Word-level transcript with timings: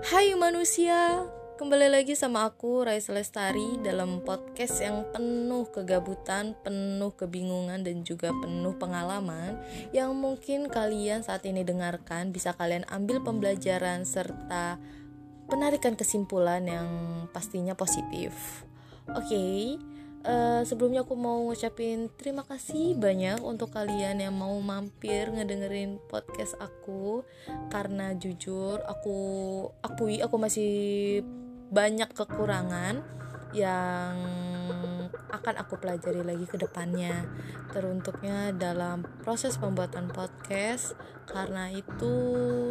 Hai 0.00 0.32
manusia, 0.32 1.28
kembali 1.60 1.92
lagi 1.92 2.16
sama 2.16 2.48
aku 2.48 2.88
Raisa 2.88 3.12
Lestari 3.12 3.76
dalam 3.84 4.24
podcast 4.24 4.80
yang 4.80 5.04
penuh 5.12 5.68
kegabutan, 5.68 6.56
penuh 6.64 7.12
kebingungan 7.12 7.84
dan 7.84 8.00
juga 8.00 8.32
penuh 8.32 8.72
pengalaman 8.80 9.60
yang 9.92 10.16
mungkin 10.16 10.72
kalian 10.72 11.20
saat 11.20 11.44
ini 11.44 11.68
dengarkan 11.68 12.32
bisa 12.32 12.56
kalian 12.56 12.88
ambil 12.88 13.20
pembelajaran 13.20 14.08
serta 14.08 14.80
penarikan 15.52 16.00
kesimpulan 16.00 16.64
yang 16.64 16.88
pastinya 17.36 17.76
positif. 17.76 18.64
Oke, 19.12 19.28
okay, 19.28 19.58
Uh, 20.20 20.60
sebelumnya 20.68 21.00
aku 21.00 21.16
mau 21.16 21.40
ngucapin 21.48 22.12
terima 22.20 22.44
kasih 22.44 22.92
banyak 22.92 23.40
untuk 23.40 23.72
kalian 23.72 24.20
yang 24.20 24.36
mau 24.36 24.52
mampir 24.60 25.32
ngedengerin 25.32 25.96
podcast 26.12 26.60
aku. 26.60 27.24
Karena 27.72 28.12
jujur 28.12 28.84
aku 28.84 29.18
akui 29.80 30.20
aku 30.20 30.36
masih 30.36 30.72
banyak 31.72 32.12
kekurangan 32.12 33.00
yang 33.56 34.14
akan 35.32 35.54
aku 35.56 35.80
pelajari 35.80 36.20
lagi 36.20 36.44
ke 36.44 36.60
depannya. 36.60 37.24
Teruntuknya 37.72 38.52
dalam 38.52 39.08
proses 39.24 39.56
pembuatan 39.56 40.12
podcast. 40.12 40.92
Karena 41.24 41.72
itu 41.72 42.12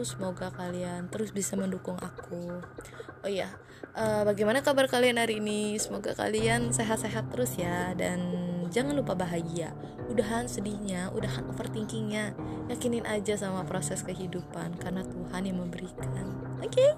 semoga 0.05 0.54
kalian 0.54 1.09
terus 1.09 1.34
bisa 1.34 1.57
mendukung 1.57 1.98
aku 1.98 2.62
oh 3.23 3.32
iya 3.32 3.50
uh, 3.96 4.23
bagaimana 4.26 4.62
kabar 4.62 4.86
kalian 4.91 5.18
hari 5.18 5.40
ini? 5.41 5.80
Semoga 5.80 6.14
kalian 6.14 6.72
sehat-sehat 6.76 7.32
terus 7.34 7.55
ya 7.58 7.94
dan 7.96 8.20
jangan 8.70 8.96
lupa 8.98 9.18
bahagia. 9.18 9.73
Udahan 10.10 10.50
sedihnya 10.50 11.14
udahan 11.14 11.46
overthinkingnya. 11.54 12.34
Yakinin 12.70 13.05
aja 13.05 13.38
sama 13.38 13.66
proses 13.66 14.02
kehidupan 14.05 14.77
karena 14.77 15.05
Tuhan 15.05 15.41
yang 15.46 15.58
memberikan. 15.62 16.38
Oke? 16.60 16.76
Okay? 16.76 16.90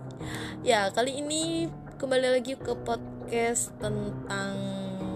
ya 0.66 0.90
kali 0.90 1.22
ini 1.22 1.70
kembali 2.02 2.42
lagi 2.42 2.58
ke 2.58 2.74
podcast 2.82 3.72
tentang 3.80 4.56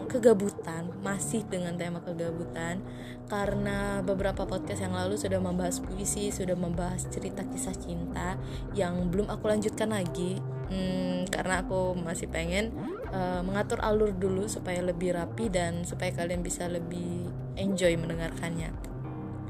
kegabutan. 0.08 0.92
Masih 1.04 1.44
dengan 1.48 1.76
tema 1.76 2.00
kegabutan 2.02 2.82
karena 3.26 4.06
beberapa 4.06 4.46
podcast 4.46 4.86
yang 4.86 4.94
lalu 4.94 5.18
sudah 5.18 5.42
membahas 5.42 5.82
puisi 5.82 6.30
sudah 6.30 6.54
membahas 6.54 7.10
cerita 7.10 7.42
kisah 7.42 7.74
cinta 7.74 8.38
yang 8.78 9.10
belum 9.10 9.34
aku 9.34 9.50
lanjutkan 9.50 9.90
lagi 9.90 10.38
hmm, 10.70 11.30
karena 11.30 11.66
aku 11.66 11.98
masih 11.98 12.30
pengen 12.30 12.74
uh, 13.14 13.42
mengatur 13.42 13.82
alur 13.82 14.14
dulu 14.14 14.46
supaya 14.50 14.82
lebih 14.82 15.16
rapi 15.16 15.50
dan 15.50 15.84
supaya 15.84 16.14
kalian 16.14 16.42
bisa 16.42 16.70
lebih 16.70 17.30
enjoy 17.56 17.96
mendengarkannya 17.98 18.74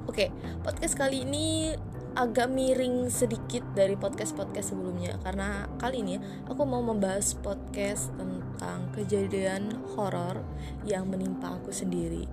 oke 0.06 0.16
okay, 0.16 0.30
podcast 0.62 0.96
kali 0.98 1.26
ini 1.28 1.76
agak 2.16 2.48
miring 2.48 3.12
sedikit 3.12 3.62
dari 3.76 4.00
podcast-podcast 4.00 4.72
sebelumnya 4.72 5.20
karena 5.20 5.68
kali 5.76 6.00
ini 6.00 6.16
aku 6.48 6.64
mau 6.64 6.80
membahas 6.80 7.36
podcast 7.36 8.08
tentang 8.16 8.88
kejadian 8.96 9.84
horor 9.94 10.40
yang 10.88 11.12
menimpa 11.12 11.60
aku 11.60 11.76
sendiri. 11.76 12.24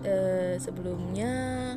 E, 0.00 0.14
sebelumnya 0.56 1.76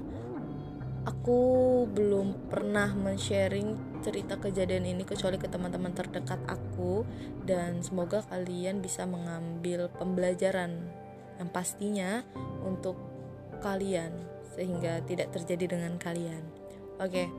aku 1.06 1.86
belum 1.86 2.50
pernah 2.50 2.90
men-sharing 2.98 4.02
cerita 4.02 4.42
kejadian 4.42 4.90
ini 4.90 5.06
kecuali 5.06 5.38
ke 5.38 5.46
teman-teman 5.46 5.94
terdekat 5.94 6.42
aku 6.50 7.06
dan 7.46 7.86
semoga 7.86 8.26
kalian 8.26 8.82
bisa 8.82 9.06
mengambil 9.06 9.90
pembelajaran 9.94 10.90
yang 11.38 11.50
pastinya 11.54 12.26
untuk 12.66 12.98
kalian 13.62 14.12
sehingga 14.58 15.06
tidak 15.06 15.30
terjadi 15.36 15.78
dengan 15.78 16.02
kalian. 16.02 16.42
Oke, 16.98 17.30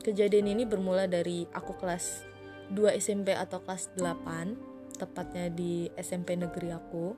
kejadian 0.00 0.56
ini 0.56 0.64
bermula 0.64 1.04
dari 1.04 1.44
aku 1.52 1.76
kelas 1.76 2.24
2 2.72 2.96
SMP 2.96 3.36
atau 3.36 3.60
kelas 3.60 3.92
8, 3.98 4.96
tepatnya 4.96 5.52
di 5.52 5.90
SMP 5.98 6.38
negeri 6.38 6.70
aku. 6.72 7.12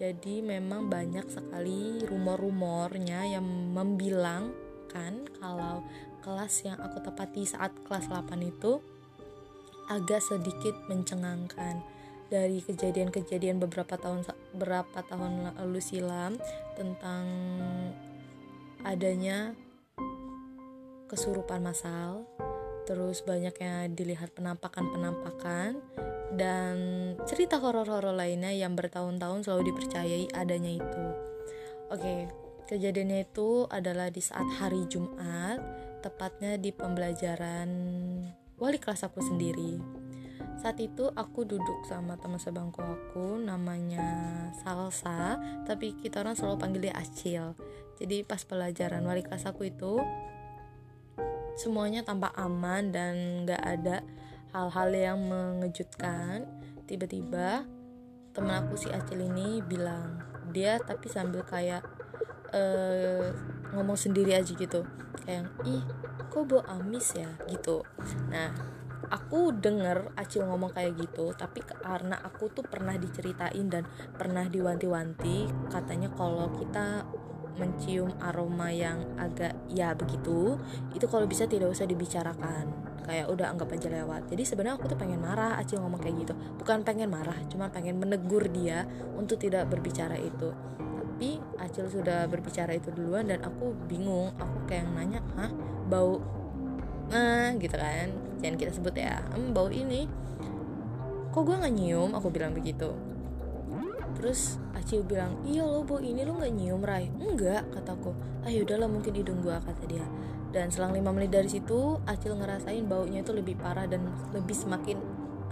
Jadi 0.00 0.40
memang 0.40 0.88
banyak 0.88 1.28
sekali 1.28 2.04
rumor-rumornya 2.08 3.36
yang 3.36 3.44
membilangkan 4.90 5.30
kalau 5.38 5.82
kelas 6.20 6.54
yang 6.66 6.78
aku 6.82 6.98
tepati 7.00 7.46
saat 7.46 7.72
kelas 7.86 8.10
8 8.10 8.26
itu 8.42 8.82
agak 9.90 10.22
sedikit 10.22 10.74
mencengangkan 10.86 11.82
dari 12.30 12.62
kejadian-kejadian 12.62 13.58
beberapa 13.58 13.98
tahun 13.98 14.22
berapa 14.54 14.98
tahun 15.10 15.58
lalu 15.58 15.82
silam 15.82 16.38
tentang 16.78 17.26
adanya 18.86 19.54
kesurupan 21.10 21.66
massal 21.66 22.22
terus 22.86 23.26
banyaknya 23.26 23.90
dilihat 23.90 24.30
penampakan-penampakan 24.34 25.82
dan 26.38 26.74
cerita 27.26 27.58
horor-horor 27.58 28.14
lainnya 28.14 28.54
yang 28.54 28.78
bertahun-tahun 28.78 29.42
selalu 29.42 29.74
dipercayai 29.74 30.30
adanya 30.30 30.78
itu. 30.78 31.04
Oke, 31.90 32.30
kejadiannya 32.70 33.26
itu 33.26 33.66
adalah 33.66 34.14
di 34.14 34.22
saat 34.22 34.46
hari 34.62 34.86
Jumat, 34.86 35.58
tepatnya 36.06 36.54
di 36.54 36.70
pembelajaran 36.70 37.68
wali 38.62 38.78
kelas 38.78 39.10
aku 39.10 39.18
sendiri. 39.18 39.82
Saat 40.62 40.78
itu 40.78 41.10
aku 41.10 41.42
duduk 41.42 41.82
sama 41.90 42.14
teman 42.14 42.38
sebangku 42.38 42.78
aku 42.78 43.42
namanya 43.42 44.06
Salsa, 44.62 45.42
tapi 45.66 45.98
kita 45.98 46.22
orang 46.22 46.38
selalu 46.38 46.56
panggil 46.62 46.82
dia 46.86 46.94
Acil. 46.94 47.58
Jadi 47.98 48.22
pas 48.22 48.38
pelajaran 48.46 49.02
wali 49.02 49.26
kelas 49.26 49.50
aku 49.50 49.66
itu 49.66 49.98
semuanya 51.58 52.06
tampak 52.06 52.30
aman 52.38 52.94
dan 52.94 53.44
gak 53.50 53.60
ada 53.66 54.06
hal-hal 54.54 54.88
yang 54.94 55.18
mengejutkan 55.26 56.46
tiba-tiba 56.86 57.66
temen 58.30 58.54
aku 58.54 58.78
si 58.78 58.88
Acil 58.94 59.26
ini 59.26 59.58
bilang 59.60 60.22
dia 60.54 60.78
tapi 60.80 61.10
sambil 61.10 61.44
kayak 61.44 61.99
uh, 62.54 63.26
ngomong 63.74 63.98
sendiri 63.98 64.34
aja 64.34 64.52
gitu. 64.52 64.86
Kayak 65.26 65.50
ih 65.66 65.82
kok 66.30 66.46
bau 66.46 66.62
amis 66.70 67.14
ya? 67.14 67.30
gitu. 67.50 67.82
Nah 68.30 68.50
aku 69.10 69.50
denger 69.58 70.14
Acil 70.14 70.46
ngomong 70.46 70.70
kayak 70.70 70.94
gitu 70.94 71.34
tapi 71.34 71.66
karena 71.66 72.14
aku 72.22 72.46
tuh 72.54 72.62
pernah 72.62 72.94
diceritain 72.94 73.66
dan 73.66 73.82
pernah 74.14 74.46
diwanti-wanti 74.46 75.50
katanya 75.66 76.14
kalau 76.14 76.46
kita 76.54 77.02
mencium 77.58 78.14
aroma 78.22 78.70
yang 78.72 79.02
agak 79.20 79.52
ya 79.68 79.92
begitu 79.92 80.56
itu 80.96 81.04
kalau 81.10 81.26
bisa 81.26 81.44
tidak 81.44 81.74
usah 81.74 81.84
dibicarakan. 81.84 82.88
Kayak 83.00 83.26
udah 83.32 83.50
anggap 83.50 83.74
aja 83.74 83.90
lewat. 83.90 84.30
Jadi 84.30 84.42
sebenarnya 84.46 84.78
aku 84.78 84.86
tuh 84.86 84.98
pengen 85.00 85.18
marah 85.18 85.58
Acil 85.58 85.82
ngomong 85.82 85.98
kayak 85.98 86.24
gitu. 86.24 86.34
Bukan 86.62 86.86
pengen 86.86 87.10
marah 87.10 87.36
cuma 87.50 87.66
pengen 87.68 87.98
menegur 87.98 88.46
dia 88.48 88.86
untuk 89.18 89.42
tidak 89.42 89.66
berbicara 89.66 90.14
itu 90.14 90.54
tapi 91.20 91.36
Acil 91.60 91.84
sudah 91.84 92.24
berbicara 92.32 92.72
itu 92.72 92.88
duluan 92.96 93.28
dan 93.28 93.44
aku 93.44 93.76
bingung. 93.84 94.32
Aku 94.40 94.64
kayak 94.64 94.88
nanya 94.96 95.20
hah 95.36 95.52
bau 95.84 96.16
nah 97.12 97.52
gitu 97.60 97.76
kan. 97.76 98.08
Jangan 98.40 98.56
kita 98.56 98.72
sebut 98.72 98.96
ya 98.96 99.20
hmm, 99.36 99.52
bau 99.52 99.68
ini. 99.68 100.08
Kok 101.28 101.44
gue 101.44 101.60
nggak 101.60 101.76
nyium? 101.76 102.16
Aku 102.16 102.32
bilang 102.32 102.56
begitu. 102.56 102.96
Terus 104.16 104.56
Acil 104.72 105.04
bilang 105.04 105.44
iya 105.44 105.60
lo 105.60 105.84
bau 105.84 106.00
ini 106.00 106.24
lo 106.24 106.40
nggak 106.40 106.56
nyium 106.56 106.80
Rai 106.80 107.12
enggak 107.12 107.68
kataku. 107.68 108.16
Ah 108.40 108.48
yaudahlah 108.48 108.88
mungkin 108.88 109.12
hidung 109.12 109.44
gua 109.44 109.60
kata 109.60 109.84
dia. 109.92 110.08
Dan 110.56 110.72
selang 110.72 110.96
lima 110.96 111.12
menit 111.12 111.36
dari 111.36 111.52
situ 111.52 112.00
Acil 112.08 112.32
ngerasain 112.32 112.88
baunya 112.88 113.20
itu 113.20 113.36
lebih 113.36 113.60
parah 113.60 113.84
dan 113.84 114.08
lebih 114.32 114.56
semakin 114.56 114.96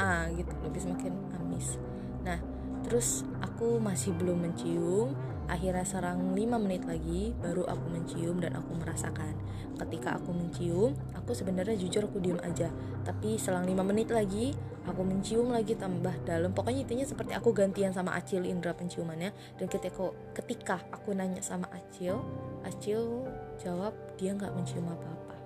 ah 0.01 0.33
gitu 0.33 0.49
lebih 0.65 0.81
semakin 0.81 1.13
amis. 1.37 1.77
Nah 2.25 2.41
terus 2.89 3.29
aku 3.45 3.77
masih 3.77 4.17
belum 4.17 4.49
mencium 4.49 5.13
Akhirnya 5.49 5.85
serang 5.89 6.37
5 6.37 6.61
menit 6.61 6.85
lagi 6.85 7.33
baru 7.41 7.65
aku 7.65 7.89
mencium 7.89 8.37
dan 8.37 8.61
aku 8.61 8.77
merasakan. 8.77 9.33
Ketika 9.81 10.21
aku 10.21 10.37
mencium, 10.37 10.93
aku 11.17 11.33
sebenarnya 11.33 11.73
jujur 11.81 12.05
aku 12.05 12.21
diem 12.21 12.37
aja. 12.45 12.69
Tapi 13.03 13.41
selang 13.41 13.65
5 13.65 13.81
menit 13.81 14.13
lagi, 14.13 14.53
aku 14.85 15.01
mencium 15.05 15.49
lagi 15.49 15.73
tambah 15.73 16.13
dalam. 16.29 16.53
Pokoknya 16.53 16.85
intinya 16.85 17.07
seperti 17.09 17.33
aku 17.33 17.57
gantian 17.57 17.97
sama 17.97 18.13
Acil 18.13 18.45
indra 18.45 18.77
penciumannya. 18.77 19.33
Dan 19.57 19.73
ketika 19.73 20.13
ketika 20.37 20.77
aku 20.93 21.17
nanya 21.17 21.41
sama 21.41 21.65
Acil, 21.73 22.21
Acil 22.69 23.25
jawab 23.57 23.97
dia 24.21 24.37
nggak 24.37 24.53
mencium 24.53 24.85
apa-apa. 24.85 25.37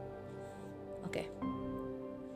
Oke. 1.06 1.30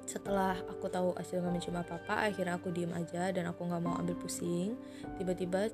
Setelah 0.06 0.54
aku 0.70 0.86
tahu 0.86 1.18
Acil 1.18 1.42
nggak 1.42 1.54
mencium 1.58 1.78
apa-apa, 1.82 2.30
akhirnya 2.30 2.54
aku 2.54 2.70
diem 2.70 2.94
aja 2.94 3.34
dan 3.34 3.50
aku 3.50 3.66
nggak 3.66 3.82
mau 3.82 3.98
ambil 3.98 4.14
pusing. 4.14 4.78
Tiba-tiba 5.18 5.66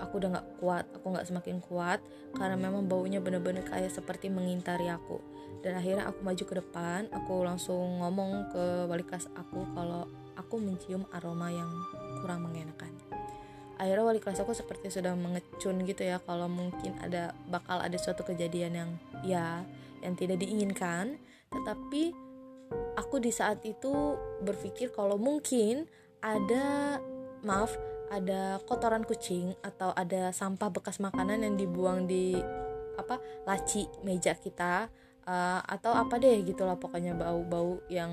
aku 0.00 0.22
udah 0.22 0.30
nggak 0.38 0.48
kuat 0.60 0.84
aku 0.94 1.06
nggak 1.14 1.26
semakin 1.26 1.58
kuat 1.62 2.00
karena 2.34 2.56
memang 2.58 2.86
baunya 2.86 3.18
bener-bener 3.22 3.62
kayak 3.66 3.90
seperti 3.92 4.30
mengintari 4.30 4.90
aku. 4.90 5.18
Dan 5.64 5.80
akhirnya 5.80 6.04
aku 6.04 6.20
maju 6.20 6.44
ke 6.44 6.54
depan 6.60 7.08
aku 7.12 7.34
langsung 7.40 8.00
ngomong 8.02 8.52
ke 8.52 8.64
wali 8.84 9.04
kelas 9.06 9.32
aku 9.32 9.64
kalau 9.72 10.04
aku 10.36 10.60
mencium 10.60 11.08
aroma 11.14 11.48
yang 11.48 11.70
kurang 12.20 12.44
mengenakan. 12.44 12.92
Akhirnya 13.80 14.04
wali 14.06 14.20
kelas 14.22 14.38
aku 14.44 14.54
seperti 14.54 14.92
sudah 14.92 15.18
mengecun 15.18 15.82
gitu 15.82 16.02
ya 16.06 16.22
kalau 16.22 16.46
mungkin 16.46 16.94
ada 17.02 17.34
bakal 17.50 17.82
ada 17.82 17.98
suatu 17.98 18.22
kejadian 18.22 18.72
yang 18.76 18.90
ya 19.26 19.66
yang 20.04 20.14
tidak 20.14 20.38
diinginkan. 20.38 21.18
Tetapi 21.50 22.14
aku 22.98 23.18
di 23.18 23.32
saat 23.34 23.62
itu 23.66 24.18
berpikir 24.42 24.94
kalau 24.94 25.18
mungkin 25.18 25.86
ada 26.22 26.98
maaf 27.44 27.74
ada 28.14 28.62
kotoran 28.62 29.02
kucing 29.02 29.58
atau 29.66 29.90
ada 29.90 30.30
sampah 30.30 30.70
bekas 30.70 31.02
makanan 31.02 31.42
yang 31.42 31.54
dibuang 31.58 32.06
di 32.06 32.38
apa 32.94 33.18
laci 33.42 33.90
meja 34.06 34.38
kita 34.38 34.86
uh, 35.26 35.60
atau 35.66 35.92
apa 35.92 36.22
deh 36.22 36.46
gitulah 36.46 36.78
pokoknya 36.78 37.18
bau-bau 37.18 37.82
yang 37.90 38.10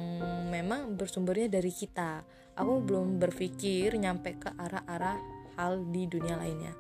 memang 0.50 0.98
bersumbernya 0.98 1.62
dari 1.62 1.70
kita. 1.70 2.26
Aku 2.58 2.84
belum 2.84 3.22
berpikir 3.22 3.96
nyampe 3.96 4.36
ke 4.42 4.50
arah-arah 4.58 5.22
hal 5.56 5.86
di 5.88 6.10
dunia 6.10 6.36
lainnya. 6.36 6.74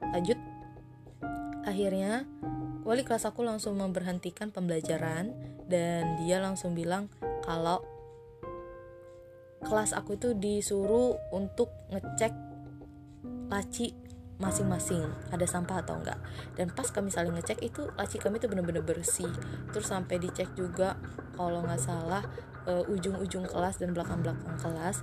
Lanjut. 0.00 0.38
Akhirnya 1.64 2.28
wali 2.84 3.04
kelas 3.04 3.24
aku 3.24 3.40
langsung 3.40 3.80
memberhentikan 3.80 4.52
pembelajaran 4.52 5.32
dan 5.64 6.20
dia 6.20 6.36
langsung 6.40 6.76
bilang 6.76 7.08
kalau 7.40 7.80
kelas 9.64 9.96
aku 9.96 10.20
itu 10.20 10.36
disuruh 10.36 11.16
untuk 11.32 11.72
ngecek 11.88 12.53
laci 13.48 13.94
masing-masing 14.42 15.06
ada 15.30 15.46
sampah 15.46 15.80
atau 15.82 15.98
enggak. 15.98 16.18
Dan 16.58 16.70
pas 16.74 16.88
kami 16.90 17.10
saling 17.10 17.34
ngecek 17.38 17.62
itu 17.62 17.86
laci 17.94 18.18
kami 18.18 18.42
itu 18.42 18.50
benar-benar 18.50 18.82
bersih. 18.82 19.30
Terus 19.70 19.86
sampai 19.86 20.18
dicek 20.18 20.52
juga 20.58 20.98
kalau 21.38 21.62
nggak 21.62 21.82
salah 21.82 22.22
uh, 22.66 22.84
ujung-ujung 22.90 23.46
kelas 23.46 23.78
dan 23.78 23.94
belakang-belakang 23.94 24.58
kelas 24.58 25.02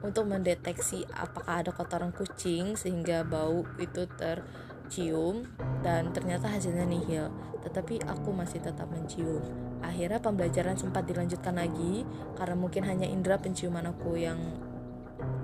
untuk 0.00 0.24
mendeteksi 0.24 1.04
apakah 1.12 1.60
ada 1.60 1.76
kotoran 1.76 2.08
kucing 2.14 2.72
sehingga 2.72 3.20
bau 3.20 3.68
itu 3.76 4.08
tercium 4.16 5.44
dan 5.84 6.14
ternyata 6.14 6.48
hasilnya 6.48 6.88
nihil. 6.88 7.28
Tetapi 7.60 8.08
aku 8.08 8.32
masih 8.32 8.64
tetap 8.64 8.88
mencium. 8.88 9.44
Akhirnya 9.84 10.22
pembelajaran 10.22 10.78
sempat 10.80 11.04
dilanjutkan 11.04 11.58
lagi 11.58 12.08
karena 12.38 12.56
mungkin 12.56 12.86
hanya 12.88 13.04
indera 13.04 13.36
penciuman 13.36 13.84
aku 13.92 14.16
yang 14.16 14.40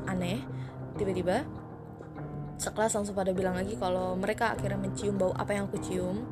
aneh. 0.08 0.40
Tiba-tiba 0.96 1.44
sekelas 2.56 2.96
langsung 2.96 3.12
pada 3.12 3.36
bilang 3.36 3.56
lagi 3.56 3.76
kalau 3.76 4.16
mereka 4.16 4.56
akhirnya 4.56 4.80
mencium 4.80 5.20
bau 5.20 5.32
apa 5.36 5.52
yang 5.52 5.68
aku 5.68 5.80
cium. 5.80 6.24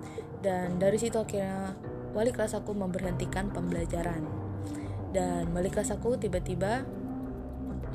Dan 0.45 0.77
dari 0.77 1.01
situ 1.01 1.17
akhirnya 1.17 1.73
wali 2.13 2.33
kelas 2.33 2.57
aku 2.57 2.73
memberhentikan 2.77 3.49
pembelajaran. 3.53 4.25
Dan 5.13 5.53
wali 5.53 5.69
kelas 5.73 5.95
aku 5.95 6.17
tiba-tiba 6.21 6.85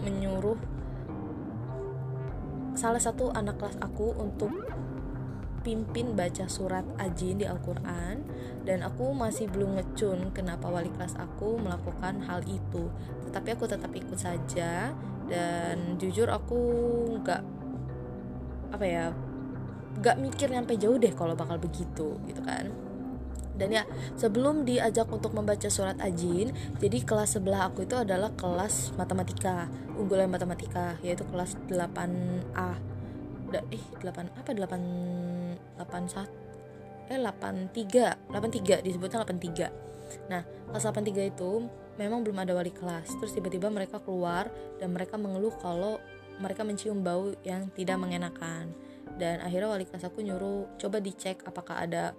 menyuruh 0.06 0.58
salah 2.74 3.02
satu 3.02 3.36
anak 3.36 3.60
kelas 3.60 3.76
aku 3.84 4.16
untuk 4.16 4.56
pimpin 5.60 6.16
baca 6.16 6.48
surat 6.48 6.88
ajin 6.98 7.42
di 7.42 7.46
Al-Quran. 7.46 8.24
Dan 8.64 8.86
aku 8.86 9.12
masih 9.12 9.50
belum 9.52 9.78
ngecun 9.78 10.32
kenapa 10.32 10.70
wali 10.70 10.90
kelas 10.94 11.18
aku 11.20 11.60
melakukan 11.60 12.24
hal 12.26 12.46
itu. 12.48 12.90
Tetapi 13.30 13.58
aku 13.58 13.66
tetap 13.68 13.92
ikut 13.92 14.18
saja. 14.18 14.94
Dan 15.30 16.02
jujur 16.02 16.26
aku 16.34 16.58
nggak 17.22 17.59
apa 18.70 18.86
ya 18.86 19.06
gak 20.00 20.18
mikir 20.22 20.48
nyampe 20.54 20.80
jauh 20.80 20.96
deh 20.96 21.12
kalau 21.12 21.36
bakal 21.36 21.60
begitu 21.60 22.16
gitu 22.24 22.42
kan. 22.46 22.72
Dan 23.60 23.76
ya 23.76 23.84
sebelum 24.16 24.64
diajak 24.64 25.12
untuk 25.12 25.36
membaca 25.36 25.68
surat 25.68 26.00
ajin 26.00 26.56
jadi 26.80 27.04
kelas 27.04 27.36
sebelah 27.36 27.68
aku 27.68 27.84
itu 27.84 28.00
adalah 28.00 28.32
kelas 28.32 28.96
matematika 28.96 29.68
unggulan 30.00 30.32
matematika 30.32 30.96
yaitu 31.04 31.28
kelas 31.28 31.60
8A 31.68 32.80
da, 33.52 33.60
eh 33.68 33.84
8 34.00 34.40
apa 34.40 34.50
8 34.56 35.76
81 35.76 37.12
eh 37.12 37.20
83 37.20 38.32
83 38.32 38.86
disebutnya 38.86 39.26
83 39.26 40.32
nah 40.32 40.42
kelas 40.72 40.84
83 40.88 41.34
itu 41.36 41.52
memang 42.00 42.24
belum 42.24 42.40
ada 42.46 42.56
wali 42.56 42.72
kelas 42.72 43.18
terus 43.20 43.36
tiba-tiba 43.36 43.68
mereka 43.68 44.00
keluar 44.00 44.48
dan 44.80 44.94
mereka 44.96 45.18
mengeluh 45.20 45.54
kalau 45.60 46.00
mereka 46.40 46.64
mencium 46.64 47.04
bau 47.04 47.32
yang 47.44 47.70
tidak 47.76 48.00
mengenakan. 48.00 48.72
Dan 49.20 49.44
akhirnya 49.44 49.70
wali 49.70 49.86
kelas 49.86 50.08
aku 50.08 50.24
nyuruh 50.24 50.80
coba 50.80 51.04
dicek 51.04 51.44
apakah 51.44 51.84
ada 51.84 52.16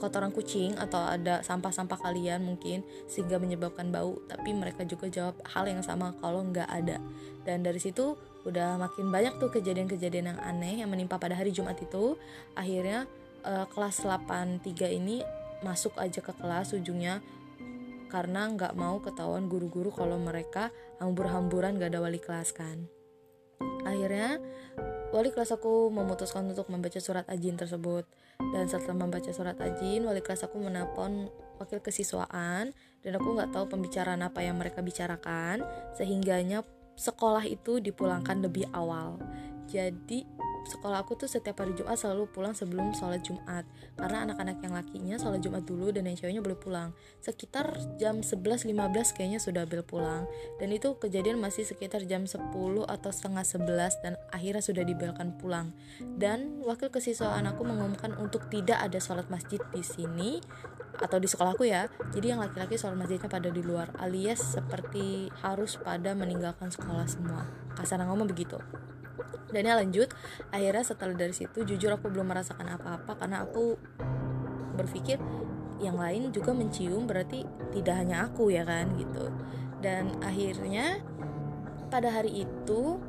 kotoran 0.00 0.32
kucing 0.32 0.74
atau 0.80 0.96
ada 1.04 1.44
sampah-sampah 1.44 2.00
kalian 2.00 2.40
mungkin 2.40 2.82
sehingga 3.06 3.38
menyebabkan 3.38 3.92
bau. 3.94 4.18
Tapi 4.26 4.50
mereka 4.56 4.82
juga 4.82 5.06
jawab 5.06 5.38
hal 5.46 5.70
yang 5.70 5.82
sama 5.84 6.12
kalau 6.18 6.42
nggak 6.42 6.66
ada. 6.66 6.98
Dan 7.46 7.62
dari 7.62 7.78
situ 7.78 8.18
udah 8.42 8.80
makin 8.80 9.12
banyak 9.12 9.36
tuh 9.38 9.52
kejadian-kejadian 9.52 10.34
yang 10.34 10.40
aneh 10.40 10.80
yang 10.82 10.90
menimpa 10.90 11.20
pada 11.20 11.36
hari 11.36 11.52
Jumat 11.54 11.78
itu. 11.78 12.16
Akhirnya 12.56 13.06
uh, 13.44 13.68
kelas 13.70 14.02
83 14.02 14.64
ini 14.96 15.22
masuk 15.60 15.92
aja 16.00 16.24
ke 16.24 16.32
kelas 16.32 16.72
ujungnya 16.72 17.20
karena 18.10 18.50
nggak 18.50 18.74
mau 18.74 18.98
ketahuan 18.98 19.46
guru-guru 19.46 19.94
kalau 19.94 20.18
mereka 20.18 20.74
hambur-hamburan 20.98 21.78
gak 21.78 21.94
ada 21.94 22.02
wali 22.02 22.18
kelas 22.18 22.50
kan 22.50 22.90
Akhirnya, 23.84 24.38
wali 25.10 25.30
kelas 25.34 25.54
aku 25.54 25.90
memutuskan 25.90 26.46
untuk 26.46 26.68
membaca 26.70 26.98
surat 27.00 27.26
ajin 27.28 27.58
tersebut. 27.58 28.06
Dan 28.40 28.66
setelah 28.66 29.04
membaca 29.04 29.30
surat 29.30 29.56
ajin, 29.60 30.08
wali 30.08 30.24
kelas 30.24 30.48
aku 30.48 30.56
menelpon 30.60 31.28
wakil 31.60 31.84
kesiswaan 31.84 32.72
dan 33.04 33.12
aku 33.16 33.36
nggak 33.36 33.52
tahu 33.52 33.68
pembicaraan 33.68 34.24
apa 34.24 34.40
yang 34.40 34.56
mereka 34.56 34.80
bicarakan 34.80 35.60
sehingganya 35.92 36.64
sekolah 36.96 37.44
itu 37.44 37.84
dipulangkan 37.84 38.40
lebih 38.40 38.64
awal. 38.72 39.20
Jadi 39.68 40.24
sekolah 40.66 41.02
aku 41.02 41.16
tuh 41.16 41.28
setiap 41.30 41.62
hari 41.64 41.72
Jumat 41.72 41.96
selalu 41.96 42.28
pulang 42.28 42.52
sebelum 42.52 42.92
sholat 42.92 43.24
Jumat. 43.24 43.64
Karena 43.96 44.28
anak-anak 44.28 44.60
yang 44.60 44.74
lakinya 44.76 45.16
sholat 45.16 45.40
Jumat 45.40 45.64
dulu 45.64 45.92
dan 45.94 46.08
yang 46.08 46.16
ceweknya 46.18 46.42
boleh 46.44 46.58
pulang. 46.58 46.90
Sekitar 47.22 47.76
jam 47.96 48.20
11.15 48.20 48.72
kayaknya 49.16 49.40
sudah 49.40 49.64
bel 49.64 49.86
pulang. 49.86 50.28
Dan 50.58 50.74
itu 50.74 50.96
kejadian 50.98 51.40
masih 51.40 51.64
sekitar 51.64 52.04
jam 52.04 52.26
10 52.28 52.36
atau 52.86 53.10
setengah 53.10 53.44
11 53.44 54.04
dan 54.04 54.14
akhirnya 54.34 54.62
sudah 54.64 54.84
dibelkan 54.84 55.36
pulang. 55.38 55.72
Dan 56.02 56.60
wakil 56.64 56.92
kesiswaan 56.92 57.48
aku 57.48 57.64
mengumumkan 57.64 58.16
untuk 58.18 58.48
tidak 58.52 58.80
ada 58.82 58.98
sholat 59.00 59.28
masjid 59.32 59.60
di 59.72 59.84
sini 59.84 60.42
atau 61.00 61.16
di 61.16 61.28
sekolahku 61.30 61.64
ya. 61.64 61.88
Jadi 62.12 62.36
yang 62.36 62.42
laki-laki 62.42 62.76
sholat 62.76 62.98
masjidnya 62.98 63.30
pada 63.30 63.48
di 63.48 63.62
luar 63.64 63.94
alias 64.02 64.58
seperti 64.58 65.32
harus 65.40 65.80
pada 65.80 66.12
meninggalkan 66.12 66.68
sekolah 66.68 67.06
semua. 67.08 67.48
Kasar 67.78 68.02
ngomong 68.04 68.28
begitu 68.28 68.60
dan 69.50 69.62
ya 69.66 69.74
lanjut. 69.78 70.08
Akhirnya 70.54 70.84
setelah 70.86 71.14
dari 71.14 71.34
situ 71.34 71.66
jujur 71.66 71.90
aku 71.94 72.10
belum 72.10 72.30
merasakan 72.30 72.78
apa-apa 72.78 73.18
karena 73.18 73.44
aku 73.44 73.78
berpikir 74.78 75.20
yang 75.80 75.96
lain 75.96 76.30
juga 76.30 76.52
mencium 76.52 77.08
berarti 77.08 77.44
tidak 77.72 77.94
hanya 77.96 78.28
aku 78.28 78.52
ya 78.52 78.62
kan 78.62 78.92
gitu. 78.96 79.32
Dan 79.80 80.12
akhirnya 80.20 81.00
pada 81.88 82.12
hari 82.12 82.44
itu 82.44 83.00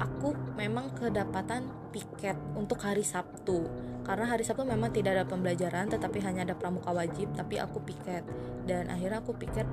aku 0.00 0.34
memang 0.56 0.92
kedapatan 0.96 1.68
piket 1.92 2.36
untuk 2.56 2.80
hari 2.82 3.04
Sabtu. 3.04 3.68
Karena 4.04 4.24
hari 4.24 4.44
Sabtu 4.44 4.64
memang 4.64 4.88
tidak 4.88 5.20
ada 5.20 5.24
pembelajaran 5.28 5.92
tetapi 5.92 6.24
hanya 6.24 6.48
ada 6.48 6.56
pramuka 6.56 6.92
wajib 6.92 7.28
tapi 7.36 7.60
aku 7.60 7.80
piket. 7.84 8.24
Dan 8.64 8.88
akhirnya 8.88 9.20
aku 9.20 9.36
piket 9.36 9.68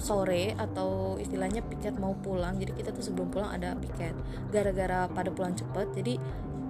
sore 0.00 0.56
atau 0.56 1.20
istilahnya 1.20 1.62
piket 1.64 1.96
mau 2.00 2.16
pulang. 2.18 2.56
Jadi 2.56 2.72
kita 2.74 2.90
tuh 2.90 3.04
sebelum 3.04 3.28
pulang 3.30 3.52
ada 3.52 3.76
piket. 3.76 4.16
Gara-gara 4.50 5.06
pada 5.12 5.30
pulang 5.30 5.54
cepet 5.54 5.92
jadi 5.94 6.16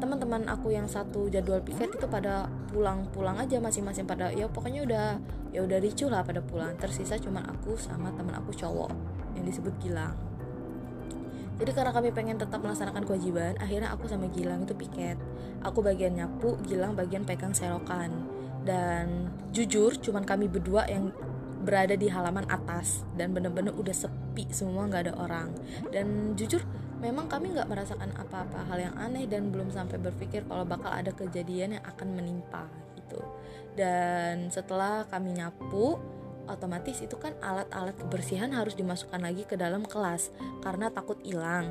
teman-teman 0.01 0.49
aku 0.49 0.73
yang 0.73 0.89
satu 0.89 1.29
jadwal 1.29 1.61
piket 1.61 1.93
itu 1.93 2.09
pada 2.09 2.49
pulang-pulang 2.73 3.37
aja 3.37 3.61
masing-masing 3.61 4.09
pada 4.09 4.33
ya 4.33 4.49
pokoknya 4.49 4.81
udah 4.89 5.07
ya 5.53 5.61
udah 5.61 5.79
ricu 5.79 6.09
lah 6.09 6.25
pada 6.25 6.41
pulang. 6.41 6.75
Tersisa 6.81 7.21
cuma 7.21 7.45
aku 7.45 7.77
sama 7.77 8.11
teman 8.17 8.35
aku 8.35 8.51
cowok 8.57 8.91
yang 9.37 9.45
disebut 9.45 9.73
Gilang. 9.79 10.17
Jadi 11.61 11.77
karena 11.77 11.93
kami 11.93 12.09
pengen 12.17 12.41
tetap 12.41 12.65
melaksanakan 12.65 13.05
kewajiban 13.05 13.53
akhirnya 13.61 13.93
aku 13.93 14.09
sama 14.09 14.33
Gilang 14.33 14.65
itu 14.65 14.73
piket. 14.73 15.21
Aku 15.61 15.85
bagian 15.85 16.17
nyapu 16.17 16.57
Gilang 16.65 16.97
bagian 16.97 17.29
pegang 17.29 17.53
serokan 17.53 18.41
dan 18.65 19.29
jujur 19.53 19.97
cuman 20.01 20.25
kami 20.25 20.49
berdua 20.49 20.89
yang 20.89 21.13
berada 21.61 21.95
di 21.95 22.09
halaman 22.09 22.49
atas 22.49 23.05
dan 23.15 23.37
bener-bener 23.37 23.73
udah 23.77 23.93
sepi 23.93 24.49
semua 24.51 24.89
nggak 24.89 25.03
ada 25.11 25.15
orang. 25.21 25.49
Dan 25.93 26.35
jujur 26.35 26.65
memang 27.01 27.29
kami 27.29 27.53
nggak 27.57 27.69
merasakan 27.69 28.13
apa-apa 28.17 28.69
hal 28.69 28.79
yang 28.91 28.95
aneh 28.97 29.25
dan 29.25 29.49
belum 29.49 29.73
sampai 29.73 29.97
berpikir 30.01 30.45
kalau 30.49 30.69
bakal 30.69 30.93
ada 30.93 31.13
kejadian 31.13 31.81
yang 31.81 31.85
akan 31.85 32.17
menimpa 32.17 32.69
gitu. 32.97 33.21
Dan 33.77 34.53
setelah 34.53 35.09
kami 35.09 35.37
nyapu 35.37 35.97
otomatis 36.51 36.99
itu 36.99 37.15
kan 37.15 37.33
alat-alat 37.39 37.95
kebersihan 37.95 38.51
harus 38.51 38.75
dimasukkan 38.75 39.23
lagi 39.23 39.47
ke 39.47 39.55
dalam 39.55 39.87
kelas 39.87 40.35
karena 40.61 40.91
takut 40.91 41.17
hilang. 41.23 41.71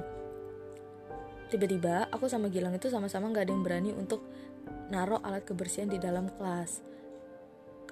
Tiba-tiba 1.50 2.05
aku 2.13 2.29
sama 2.29 2.46
Gilang 2.53 2.77
itu 2.77 2.93
sama-sama 2.93 3.34
nggak 3.34 3.50
ada 3.50 3.53
yang 3.58 3.65
berani 3.65 3.91
untuk 3.98 4.22
naruh 4.93 5.17
alat 5.25 5.41
kebersihan 5.50 5.89
di 5.89 5.98
dalam 5.98 6.29
kelas. 6.29 6.86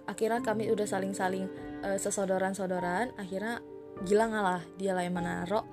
Akhirnya 0.06 0.40
kami 0.46 0.70
udah 0.70 0.86
saling-saling 0.86 1.50
uh, 1.84 1.98
sesodoran-sodoran 2.00 3.14
akhirnya 3.18 3.62
gila 4.06 4.30
ngalah 4.30 4.62
dia 4.78 4.94
lah 4.94 5.04
yang 5.04 5.18
menaruh 5.18 5.66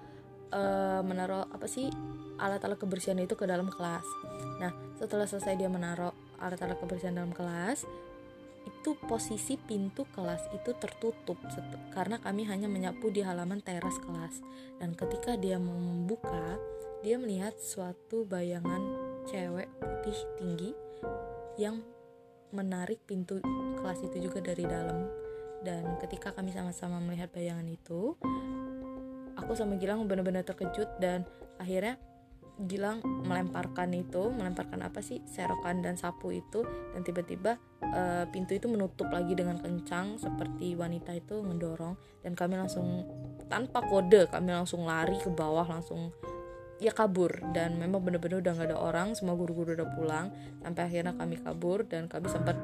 uh, 0.55 1.01
menaruh 1.05 1.45
apa 1.53 1.67
sih 1.69 1.93
alat-alat 2.41 2.81
kebersihan 2.81 3.21
itu 3.21 3.37
ke 3.37 3.45
dalam 3.45 3.69
kelas. 3.71 4.07
Nah 4.59 4.73
setelah 4.97 5.29
selesai 5.29 5.55
dia 5.59 5.69
menaruh 5.69 6.13
alat-alat 6.41 6.79
kebersihan 6.81 7.15
dalam 7.15 7.31
kelas 7.35 7.85
itu 8.65 8.97
posisi 9.05 9.61
pintu 9.61 10.09
kelas 10.17 10.49
itu 10.57 10.73
tertutup 10.81 11.37
karena 11.93 12.17
kami 12.17 12.49
hanya 12.49 12.65
menyapu 12.65 13.13
di 13.13 13.21
halaman 13.21 13.61
teras 13.61 14.01
kelas. 14.01 14.41
Dan 14.81 14.97
ketika 14.97 15.37
dia 15.37 15.61
membuka 15.61 16.57
dia 17.05 17.21
melihat 17.21 17.53
suatu 17.61 18.25
bayangan 18.25 18.81
cewek 19.29 19.69
putih 19.77 20.19
tinggi 20.41 20.71
yang 21.61 21.85
menarik 22.57 23.05
pintu 23.05 23.45
kelas 23.77 24.01
itu 24.01 24.31
juga 24.31 24.41
dari 24.41 24.65
dalam 24.65 25.24
dan 25.65 25.97
ketika 25.99 26.31
kami 26.37 26.53
sama-sama 26.53 27.01
melihat 27.01 27.33
bayangan 27.33 27.67
itu 27.67 28.15
aku 29.35 29.53
sama 29.57 29.81
Gilang 29.81 30.07
benar-benar 30.07 30.47
terkejut 30.47 31.01
dan 31.03 31.27
akhirnya 31.59 31.99
Gilang 32.55 33.03
melemparkan 33.03 33.91
itu, 33.99 34.31
melemparkan 34.31 34.87
apa 34.87 35.03
sih 35.03 35.19
serokan 35.27 35.83
dan 35.83 35.99
sapu 35.99 36.31
itu. 36.31 36.63
Dan 36.95 37.03
tiba-tiba 37.03 37.59
uh, 37.83 38.31
pintu 38.31 38.55
itu 38.55 38.71
menutup 38.71 39.11
lagi 39.11 39.35
dengan 39.35 39.59
kencang 39.59 40.23
seperti 40.23 40.79
wanita 40.79 41.19
itu 41.19 41.43
mendorong. 41.43 41.99
Dan 42.23 42.39
kami 42.39 42.55
langsung 42.55 43.11
tanpa 43.51 43.83
kode 43.83 44.31
kami 44.31 44.55
langsung 44.55 44.87
lari 44.87 45.19
ke 45.19 45.35
bawah 45.35 45.67
langsung 45.67 46.15
ya 46.79 46.95
kabur. 46.95 47.43
Dan 47.51 47.75
memang 47.75 48.07
benar-benar 48.07 48.39
udah 48.39 48.55
nggak 48.55 48.71
ada 48.71 48.79
orang 48.79 49.19
semua 49.19 49.35
guru-guru 49.35 49.75
udah 49.75 49.91
pulang. 49.91 50.31
Sampai 50.63 50.87
akhirnya 50.87 51.11
kami 51.19 51.43
kabur 51.43 51.83
dan 51.91 52.07
kami 52.07 52.31
sempat 52.31 52.55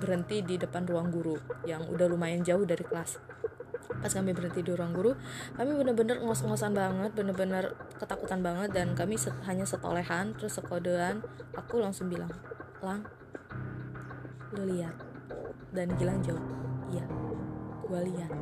berhenti 0.00 0.40
di 0.40 0.56
depan 0.56 0.88
ruang 0.88 1.12
guru 1.12 1.36
yang 1.68 1.84
udah 1.86 2.08
lumayan 2.08 2.40
jauh 2.40 2.64
dari 2.64 2.82
kelas. 2.82 3.20
Pas 4.00 4.08
kami 4.08 4.32
berhenti 4.32 4.64
di 4.64 4.72
ruang 4.72 4.96
guru 4.96 5.12
kami 5.58 5.76
bener-bener 5.76 6.22
ngos-ngosan 6.24 6.72
banget 6.72 7.12
bener-bener 7.12 7.76
ketakutan 8.00 8.40
banget 8.40 8.72
dan 8.72 8.96
kami 8.96 9.20
set, 9.20 9.36
hanya 9.44 9.68
setolehan 9.68 10.32
terus 10.38 10.56
sekodean 10.56 11.20
aku 11.52 11.82
langsung 11.82 12.08
bilang 12.08 12.32
lang 12.80 13.04
lu 14.56 14.66
lihat. 14.66 14.96
Dan 15.70 15.94
Gilang 15.94 16.18
jawab 16.24 16.42
iya 16.90 17.04
gue 17.90 18.00
lihat. 18.14 18.32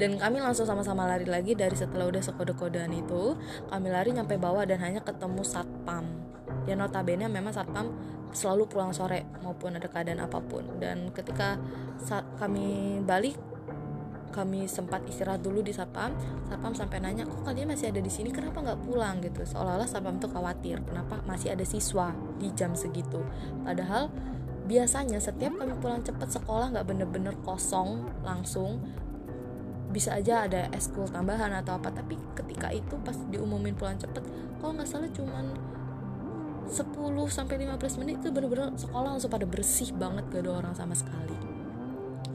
Dan 0.00 0.16
kami 0.16 0.40
langsung 0.40 0.64
sama-sama 0.64 1.04
lari 1.04 1.28
lagi 1.28 1.52
dari 1.52 1.76
setelah 1.76 2.08
udah 2.08 2.24
sekode-kodean 2.24 2.90
itu 2.96 3.36
kami 3.68 3.88
lari 3.92 4.16
nyampe 4.16 4.40
bawah 4.40 4.64
dan 4.64 4.80
hanya 4.80 5.04
ketemu 5.04 5.44
satpam. 5.44 6.08
Ya 6.64 6.74
notabene 6.76 7.28
memang 7.28 7.52
satpam 7.52 7.92
selalu 8.32 8.68
pulang 8.68 8.92
sore 8.92 9.24
maupun 9.40 9.76
ada 9.76 9.88
keadaan 9.88 10.20
apa 10.24 10.38
pun. 10.42 10.64
Dan 10.80 11.10
ketika 11.12 11.56
saat 12.00 12.24
kami 12.36 12.98
balik 13.04 13.36
kami 14.28 14.68
sempat 14.68 15.02
istirahat 15.08 15.40
dulu 15.40 15.64
di 15.64 15.72
satpam 15.72 16.12
satpam 16.46 16.76
sampai 16.76 17.00
nanya 17.00 17.24
kok 17.24 17.42
kalian 17.42 17.72
masih 17.72 17.90
ada 17.90 18.00
di 18.00 18.12
sini? 18.12 18.28
Kenapa 18.30 18.60
nggak 18.60 18.80
pulang? 18.84 19.18
Gitu. 19.24 19.42
Seolah-olah 19.44 19.88
satpam 19.88 20.20
tuh 20.20 20.30
khawatir 20.30 20.84
kenapa 20.84 21.24
masih 21.24 21.56
ada 21.56 21.64
siswa 21.64 22.12
di 22.36 22.52
jam 22.52 22.76
segitu? 22.76 23.24
Padahal 23.64 24.12
biasanya 24.68 25.16
setiap 25.16 25.56
kami 25.56 25.74
pulang 25.80 26.04
cepat 26.04 26.28
sekolah 26.28 26.76
nggak 26.76 26.86
bener-bener 26.86 27.34
kosong 27.42 28.04
langsung. 28.22 28.78
Bisa 29.88 30.20
aja 30.20 30.44
ada 30.44 30.68
eskul 30.76 31.08
tambahan 31.08 31.48
atau 31.64 31.80
apa 31.80 31.88
tapi 31.88 32.20
ketika 32.36 32.68
itu 32.68 33.00
pas 33.00 33.16
diumumin 33.32 33.72
pulang 33.72 33.96
cepet 33.96 34.20
kalau 34.60 34.76
nggak 34.76 34.84
salah 34.84 35.08
cuman 35.16 35.56
10 36.68 36.92
sampai 37.32 37.56
15 37.64 38.00
menit 38.04 38.20
itu 38.20 38.28
bener-bener 38.28 38.76
sekolah 38.76 39.16
langsung 39.16 39.32
pada 39.32 39.48
bersih 39.48 39.90
banget 39.96 40.28
gak 40.28 40.44
ada 40.44 40.52
orang 40.60 40.74
sama 40.76 40.92
sekali. 40.92 41.36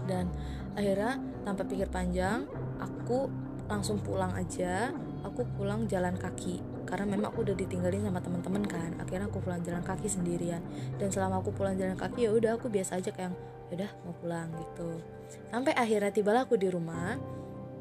Dan 0.09 0.27
akhirnya 0.73 1.21
tanpa 1.45 1.63
pikir 1.63 1.87
panjang 1.87 2.49
aku 2.81 3.29
langsung 3.69 4.01
pulang 4.01 4.33
aja. 4.35 4.91
Aku 5.23 5.47
pulang 5.55 5.87
jalan 5.87 6.19
kaki 6.19 6.59
karena 6.83 7.07
memang 7.07 7.31
aku 7.31 7.47
udah 7.47 7.55
ditinggalin 7.55 8.03
sama 8.03 8.19
teman-teman 8.19 8.63
kan. 8.67 8.91
Akhirnya 8.99 9.31
aku 9.31 9.39
pulang 9.39 9.63
jalan 9.63 9.79
kaki 9.79 10.11
sendirian. 10.11 10.59
Dan 10.99 11.07
selama 11.13 11.39
aku 11.39 11.55
pulang 11.55 11.79
jalan 11.79 11.95
kaki 11.95 12.27
ya 12.27 12.31
udah 12.35 12.59
aku 12.59 12.67
biasa 12.67 12.99
aja 12.99 13.15
kayak 13.15 13.31
ya 13.71 13.73
udah 13.79 13.91
mau 14.03 14.13
pulang 14.19 14.51
gitu. 14.59 14.99
Sampai 15.47 15.73
akhirnya 15.73 16.11
tibalah 16.11 16.43
aku 16.43 16.59
di 16.59 16.67
rumah 16.67 17.15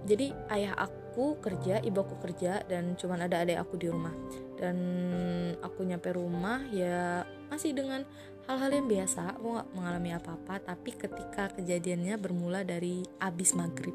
jadi 0.02 0.34
ayah 0.50 0.74
aku 0.74 1.38
kerja 1.38 1.78
ibu 1.78 2.02
aku 2.02 2.18
kerja 2.18 2.64
dan 2.66 2.98
cuman 2.98 3.30
ada 3.30 3.46
adik 3.46 3.58
aku 3.62 3.78
di 3.78 3.86
rumah. 3.86 4.14
Dan 4.58 4.76
aku 5.62 5.86
nyampe 5.86 6.10
rumah 6.14 6.66
ya 6.74 7.22
masih 7.50 7.76
dengan 7.76 8.02
hal-hal 8.50 8.70
yang 8.74 8.86
biasa. 8.90 9.38
Aku 9.38 9.54
nggak 9.54 9.68
mengalami 9.78 10.10
apa-apa 10.16 10.58
tapi 10.58 10.90
ketika 10.96 11.54
kejadiannya 11.54 12.18
bermula 12.18 12.66
dari 12.66 13.06
abis 13.22 13.54
maghrib. 13.54 13.94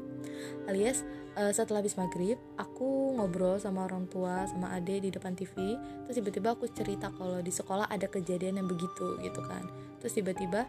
Alias 0.64 1.04
uh, 1.36 1.52
setelah 1.52 1.84
abis 1.84 2.00
maghrib 2.00 2.40
aku 2.56 3.18
ngobrol 3.20 3.60
sama 3.60 3.84
orang 3.84 4.08
tua 4.08 4.48
sama 4.48 4.72
ade 4.72 5.02
di 5.02 5.10
depan 5.12 5.34
TV 5.34 5.74
terus 6.06 6.16
tiba-tiba 6.16 6.54
aku 6.54 6.70
cerita 6.70 7.10
kalau 7.10 7.42
di 7.42 7.50
sekolah 7.50 7.90
ada 7.90 8.08
kejadian 8.08 8.64
yang 8.64 8.68
begitu 8.70 9.20
gitu 9.20 9.40
kan. 9.44 9.68
Terus 10.00 10.14
tiba-tiba 10.16 10.64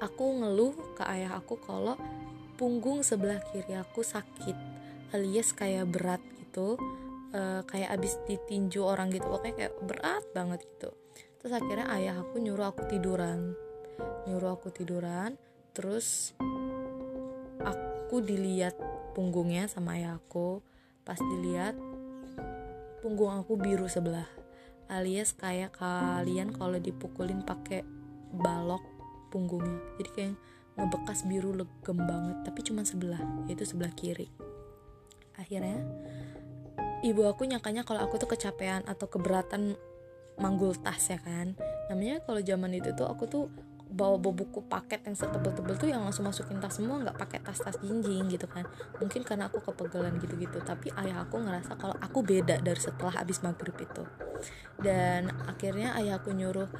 aku 0.00 0.40
ngeluh 0.40 0.74
ke 0.96 1.04
ayah 1.06 1.36
aku 1.38 1.60
kalau 1.60 1.94
punggung 2.60 3.00
sebelah 3.00 3.40
kiri 3.48 3.72
aku 3.72 4.04
sakit 4.04 4.52
alias 5.16 5.56
kayak 5.56 5.88
berat 5.88 6.20
gitu. 6.36 6.76
Uh, 7.30 7.62
kayak 7.64 7.94
abis 7.94 8.18
ditinju 8.26 8.82
orang 8.82 9.08
gitu 9.14 9.24
pokoknya 9.24 9.54
kayak 9.56 9.74
berat 9.86 10.24
banget 10.36 10.60
gitu. 10.66 10.92
Terus 11.40 11.52
akhirnya 11.56 11.88
ayah 11.96 12.20
aku 12.20 12.36
nyuruh 12.36 12.68
aku 12.68 12.84
tiduran. 12.84 13.56
Nyuruh 14.28 14.60
aku 14.60 14.68
tiduran 14.68 15.40
terus 15.72 16.36
aku 17.64 18.20
dilihat 18.20 18.76
punggungnya 19.16 19.64
sama 19.70 19.96
ayah 19.96 20.20
aku. 20.20 20.60
Pas 21.06 21.16
dilihat 21.16 21.78
punggung 23.00 23.32
aku 23.32 23.56
biru 23.56 23.88
sebelah 23.88 24.28
alias 24.90 25.32
kayak 25.38 25.78
kalian 25.78 26.50
kalau 26.50 26.76
dipukulin 26.76 27.46
pakai 27.46 27.86
balok 28.34 28.82
punggungnya. 29.30 29.78
Jadi 30.02 30.10
kayak 30.12 30.36
ngebekas 30.80 31.28
biru 31.28 31.52
legem 31.52 31.98
banget 32.00 32.36
tapi 32.48 32.60
cuma 32.64 32.82
sebelah 32.88 33.20
yaitu 33.44 33.68
sebelah 33.68 33.92
kiri. 33.92 34.32
Akhirnya 35.36 35.84
ibu 37.04 37.24
aku 37.28 37.44
nyangkanya 37.44 37.84
kalau 37.84 38.00
aku 38.04 38.16
tuh 38.16 38.28
kecapean 38.32 38.84
atau 38.88 39.06
keberatan 39.08 39.76
manggul 40.40 40.72
tas 40.72 41.12
ya 41.12 41.20
kan? 41.20 41.52
Namanya 41.92 42.24
kalau 42.24 42.40
zaman 42.40 42.72
itu 42.72 42.96
tuh 42.96 43.04
aku 43.04 43.28
tuh 43.28 43.44
bawa 43.90 44.22
buku 44.22 44.62
paket 44.70 45.02
yang 45.02 45.18
setebel-tebel 45.18 45.74
tuh 45.74 45.90
yang 45.90 46.06
langsung 46.06 46.22
masukin 46.22 46.62
tas 46.62 46.78
semua 46.78 47.02
nggak 47.02 47.18
pakai 47.18 47.38
tas-tas 47.42 47.76
jinjing 47.82 48.30
gitu 48.30 48.46
kan. 48.46 48.62
Mungkin 49.02 49.26
karena 49.26 49.50
aku 49.50 49.58
kepegelan 49.60 50.16
gitu-gitu 50.22 50.62
tapi 50.62 50.94
ayah 50.94 51.26
aku 51.26 51.42
ngerasa 51.42 51.74
kalau 51.74 51.98
aku 51.98 52.22
beda 52.22 52.62
dari 52.62 52.78
setelah 52.78 53.18
habis 53.18 53.42
maghrib 53.42 53.74
itu. 53.74 54.06
Dan 54.78 55.28
akhirnya 55.44 55.98
ayah 55.98 56.22
aku 56.22 56.30
nyuruh 56.30 56.70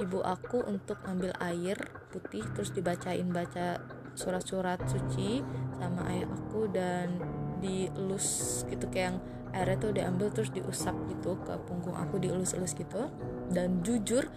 ibu 0.00 0.24
aku 0.24 0.64
untuk 0.64 0.96
ambil 1.04 1.36
air 1.44 1.76
putih 2.08 2.42
terus 2.56 2.72
dibacain 2.72 3.28
baca 3.28 3.78
surat-surat 4.16 4.80
suci 4.88 5.44
sama 5.76 6.08
ayah 6.10 6.28
aku 6.32 6.66
dan 6.72 7.20
dielus 7.60 8.62
gitu 8.66 8.88
kayak 8.88 9.14
yang 9.14 9.18
airnya 9.50 9.76
tuh 9.78 9.92
diambil 9.92 10.28
terus 10.32 10.50
diusap 10.54 10.94
gitu 11.10 11.36
ke 11.42 11.54
punggung 11.66 11.94
aku 11.94 12.18
dielus-elus 12.22 12.74
gitu. 12.74 13.10
Dan 13.50 13.82
jujur 13.82 14.30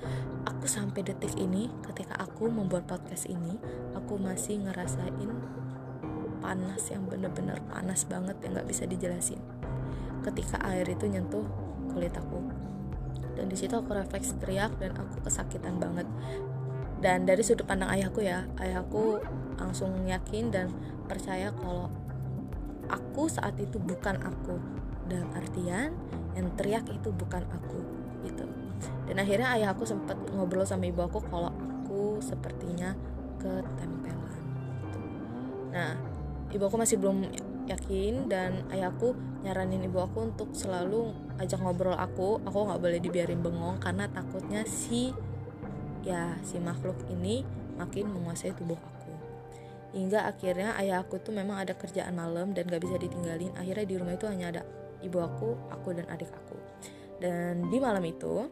aku 0.44 0.66
sampai 0.66 1.06
detik 1.06 1.38
ini 1.38 1.70
ketika 1.86 2.18
aku 2.18 2.50
membuat 2.50 2.90
podcast 2.90 3.30
ini 3.30 3.62
aku 3.94 4.18
masih 4.18 4.66
ngerasain 4.66 5.30
panas 6.42 6.92
yang 6.92 7.08
bener-bener 7.08 7.62
panas 7.72 8.04
banget 8.10 8.36
yang 8.44 8.58
nggak 8.58 8.68
bisa 8.68 8.84
dijelasin. 8.90 9.40
Ketika 10.26 10.60
air 10.66 10.88
itu 10.90 11.06
nyentuh 11.08 11.46
kulit 11.94 12.16
aku 12.18 12.53
dan 13.34 13.46
di 13.50 13.58
situ 13.58 13.74
aku 13.74 13.94
refleks 13.94 14.34
teriak 14.42 14.74
dan 14.78 14.94
aku 14.98 15.22
kesakitan 15.26 15.78
banget. 15.78 16.08
Dan 17.04 17.28
dari 17.28 17.44
sudut 17.44 17.68
pandang 17.68 17.92
ayahku 17.92 18.24
ya 18.24 18.48
ayahku 18.62 19.20
langsung 19.60 19.92
yakin 20.08 20.54
dan 20.54 20.72
percaya 21.12 21.52
kalau 21.52 21.92
aku 22.88 23.28
saat 23.28 23.60
itu 23.60 23.78
bukan 23.78 24.18
aku. 24.24 24.56
Dalam 25.04 25.30
artian 25.36 25.92
yang 26.34 26.48
teriak 26.56 26.88
itu 26.88 27.12
bukan 27.12 27.44
aku 27.52 27.80
gitu. 28.24 28.48
Dan 29.06 29.20
akhirnya 29.20 29.52
ayah 29.60 29.76
aku 29.76 29.84
sempat 29.84 30.16
ngobrol 30.32 30.64
sama 30.64 30.88
ibu 30.88 31.04
aku 31.04 31.20
kalau 31.28 31.52
aku 31.52 32.18
sepertinya 32.24 32.96
ketempelan 33.38 34.42
gitu. 34.82 35.00
nah 35.70 35.94
ibu 36.50 36.64
aku 36.64 36.78
masih 36.80 36.98
belum 36.98 37.28
yakin 37.68 38.28
dan 38.28 38.68
ayahku 38.70 39.16
nyaranin 39.44 39.88
ibu 39.88 40.04
aku 40.04 40.32
untuk 40.34 40.50
selalu 40.52 41.16
ajak 41.40 41.60
ngobrol 41.60 41.96
aku. 41.96 42.44
Aku 42.44 42.60
nggak 42.68 42.82
boleh 42.82 43.00
dibiarin 43.00 43.40
bengong 43.40 43.80
karena 43.80 44.08
takutnya 44.12 44.64
si 44.68 45.16
ya 46.04 46.36
si 46.44 46.60
makhluk 46.60 47.00
ini 47.08 47.48
makin 47.80 48.12
menguasai 48.12 48.54
tubuh 48.54 48.78
aku. 48.78 49.12
Hingga 49.94 50.26
akhirnya 50.26 50.74
ayah 50.82 51.06
aku 51.06 51.22
tuh 51.22 51.32
memang 51.32 51.62
ada 51.62 51.78
kerjaan 51.78 52.18
malam 52.18 52.52
dan 52.52 52.66
gak 52.66 52.82
bisa 52.82 52.98
ditinggalin. 52.98 53.54
Akhirnya 53.54 53.86
di 53.86 53.96
rumah 53.96 54.18
itu 54.18 54.26
hanya 54.26 54.50
ada 54.50 54.62
ibu 55.06 55.22
aku 55.22 55.54
aku 55.70 55.94
dan 55.94 56.10
adik 56.10 56.34
aku. 56.34 56.58
Dan 57.22 57.70
di 57.70 57.78
malam 57.78 58.02
itu 58.02 58.50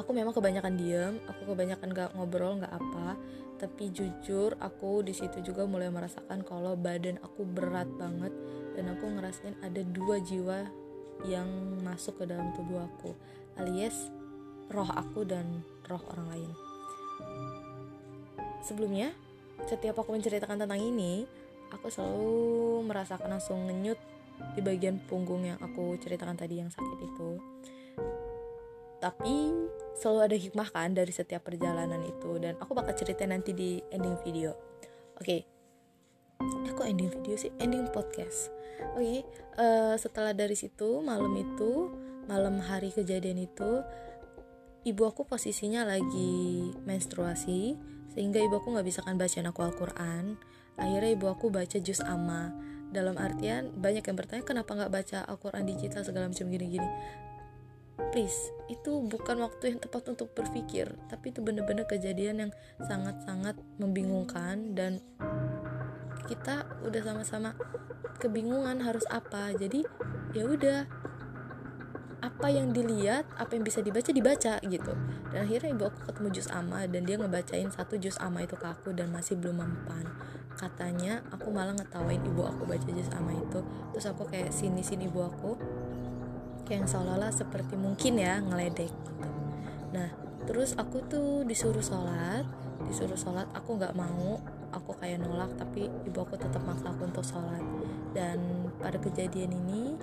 aku 0.00 0.16
memang 0.16 0.32
kebanyakan 0.32 0.74
diem 0.80 1.14
aku 1.28 1.52
kebanyakan 1.52 1.88
gak 1.92 2.10
ngobrol 2.16 2.56
gak 2.58 2.72
apa. 2.72 3.20
Tapi 3.60 3.92
jujur 3.92 4.56
aku 4.56 5.04
di 5.04 5.12
situ 5.12 5.44
juga 5.44 5.68
mulai 5.68 5.92
merasakan 5.92 6.40
kalau 6.48 6.80
badan 6.80 7.20
aku 7.20 7.44
berat 7.44 7.86
banget 8.00 8.32
dan 8.72 8.96
aku 8.96 9.04
ngerasain 9.04 9.52
ada 9.60 9.84
dua 9.84 10.16
jiwa 10.24 10.64
yang 11.28 11.48
masuk 11.84 12.16
ke 12.16 12.24
dalam 12.24 12.48
tubuh 12.56 12.80
aku 12.80 13.12
alias 13.60 14.08
roh 14.72 14.88
aku 14.88 15.28
dan 15.28 15.60
roh 15.84 16.00
orang 16.16 16.26
lain. 16.32 16.50
Sebelumnya 18.64 19.12
setiap 19.68 20.00
aku 20.00 20.16
menceritakan 20.16 20.64
tentang 20.64 20.80
ini 20.80 21.28
aku 21.68 21.92
selalu 21.92 22.80
merasakan 22.88 23.36
langsung 23.36 23.68
ngenyut 23.68 24.00
di 24.56 24.60
bagian 24.64 24.96
punggung 25.04 25.44
yang 25.44 25.60
aku 25.60 26.00
ceritakan 26.00 26.38
tadi 26.38 26.64
yang 26.64 26.72
sakit 26.72 26.98
itu 27.04 27.36
tapi 29.00 29.52
selalu 29.96 30.20
ada 30.28 30.36
hikmah 30.36 30.68
kan 30.72 30.92
dari 30.92 31.10
setiap 31.10 31.48
perjalanan 31.48 32.00
itu. 32.04 32.36
Dan 32.36 32.60
aku 32.60 32.76
bakal 32.76 32.92
cerita 32.94 33.24
nanti 33.24 33.56
di 33.56 33.80
ending 33.90 34.16
video. 34.22 34.54
Oke. 35.18 35.24
Okay. 35.24 35.40
aku 36.72 36.88
ending 36.88 37.12
video 37.12 37.36
sih? 37.36 37.52
Ending 37.60 37.88
podcast. 37.92 38.48
Oke 38.96 38.96
okay. 38.96 39.16
uh, 39.60 39.92
eh, 39.92 39.94
setelah 40.00 40.32
dari 40.32 40.56
situ 40.56 41.04
malam 41.04 41.36
itu 41.36 41.92
malam 42.24 42.64
hari 42.64 42.88
kejadian 42.88 43.44
itu 43.44 43.84
ibu 44.88 45.02
aku 45.04 45.28
posisinya 45.28 45.84
lagi 45.84 46.72
menstruasi 46.88 47.76
sehingga 48.16 48.40
ibu 48.40 48.56
aku 48.56 48.72
nggak 48.72 48.88
bisa 48.88 49.04
kan 49.04 49.20
baca 49.20 49.36
aku 49.44 49.60
Al-Quran. 49.60 50.40
Akhirnya 50.80 51.12
ibu 51.12 51.28
aku 51.28 51.52
baca 51.52 51.76
juz 51.76 52.00
amma. 52.00 52.56
Dalam 52.90 53.20
artian 53.20 53.70
banyak 53.76 54.02
yang 54.02 54.16
bertanya 54.16 54.42
kenapa 54.42 54.72
nggak 54.72 54.92
baca 54.92 55.18
Al-Quran 55.28 55.68
digital 55.68 56.02
segala 56.02 56.26
macam 56.26 56.48
gini-gini 56.48 56.88
please 58.10 58.50
itu 58.72 59.04
bukan 59.04 59.44
waktu 59.44 59.76
yang 59.76 59.78
tepat 59.82 60.08
untuk 60.08 60.32
berpikir 60.32 60.96
tapi 61.12 61.34
itu 61.34 61.44
bener-bener 61.44 61.84
kejadian 61.84 62.48
yang 62.48 62.52
sangat-sangat 62.80 63.58
membingungkan 63.76 64.72
dan 64.72 65.04
kita 66.30 66.62
udah 66.86 67.02
sama-sama 67.02 67.58
kebingungan 68.22 68.78
harus 68.84 69.02
apa. 69.10 69.50
Jadi 69.56 69.82
ya 70.30 70.46
udah 70.46 70.86
apa 72.20 72.52
yang 72.52 72.76
dilihat 72.76 73.24
apa 73.40 73.56
yang 73.56 73.64
bisa 73.64 73.82
dibaca 73.82 74.14
dibaca 74.14 74.54
gitu. 74.62 74.92
Dan 75.34 75.48
akhirnya 75.48 75.74
ibu 75.74 75.88
aku 75.90 76.00
ketemu 76.06 76.28
jus 76.30 76.48
ama 76.52 76.84
dan 76.86 77.02
dia 77.08 77.16
ngebacain 77.18 77.72
satu 77.72 77.98
jus 77.98 78.14
ama 78.22 78.46
itu 78.46 78.54
ke 78.54 78.66
aku 78.68 78.92
dan 78.92 79.10
masih 79.10 79.34
belum 79.40 79.64
mempan 79.64 80.06
katanya 80.58 81.24
aku 81.32 81.48
malah 81.48 81.72
ngetawain 81.72 82.20
ibu 82.20 82.44
aku 82.44 82.68
baca 82.68 82.84
jus 82.92 83.08
ama 83.16 83.32
itu. 83.32 83.64
Terus 83.96 84.06
aku 84.12 84.28
kayak 84.28 84.52
sini 84.52 84.84
sini 84.84 85.08
ibu 85.08 85.24
aku 85.24 85.56
yang 86.70 86.86
seolah-olah 86.86 87.34
seperti 87.34 87.74
mungkin 87.74 88.22
ya 88.22 88.38
ngeledek 88.38 88.88
gitu. 88.88 89.28
Nah 89.90 90.08
terus 90.46 90.78
aku 90.78 91.02
tuh 91.10 91.42
disuruh 91.42 91.82
sholat 91.82 92.46
disuruh 92.88 93.18
sholat 93.18 93.46
aku 93.52 93.76
nggak 93.76 93.92
mau 93.92 94.40
aku 94.70 94.96
kayak 94.98 95.20
nolak 95.22 95.50
tapi 95.58 95.90
ibu 96.06 96.18
aku 96.22 96.38
tetap 96.38 96.62
maksa 96.62 96.94
aku 96.94 97.10
untuk 97.10 97.26
sholat. 97.26 97.62
Dan 98.14 98.70
pada 98.78 98.96
kejadian 99.02 99.50
ini 99.50 99.98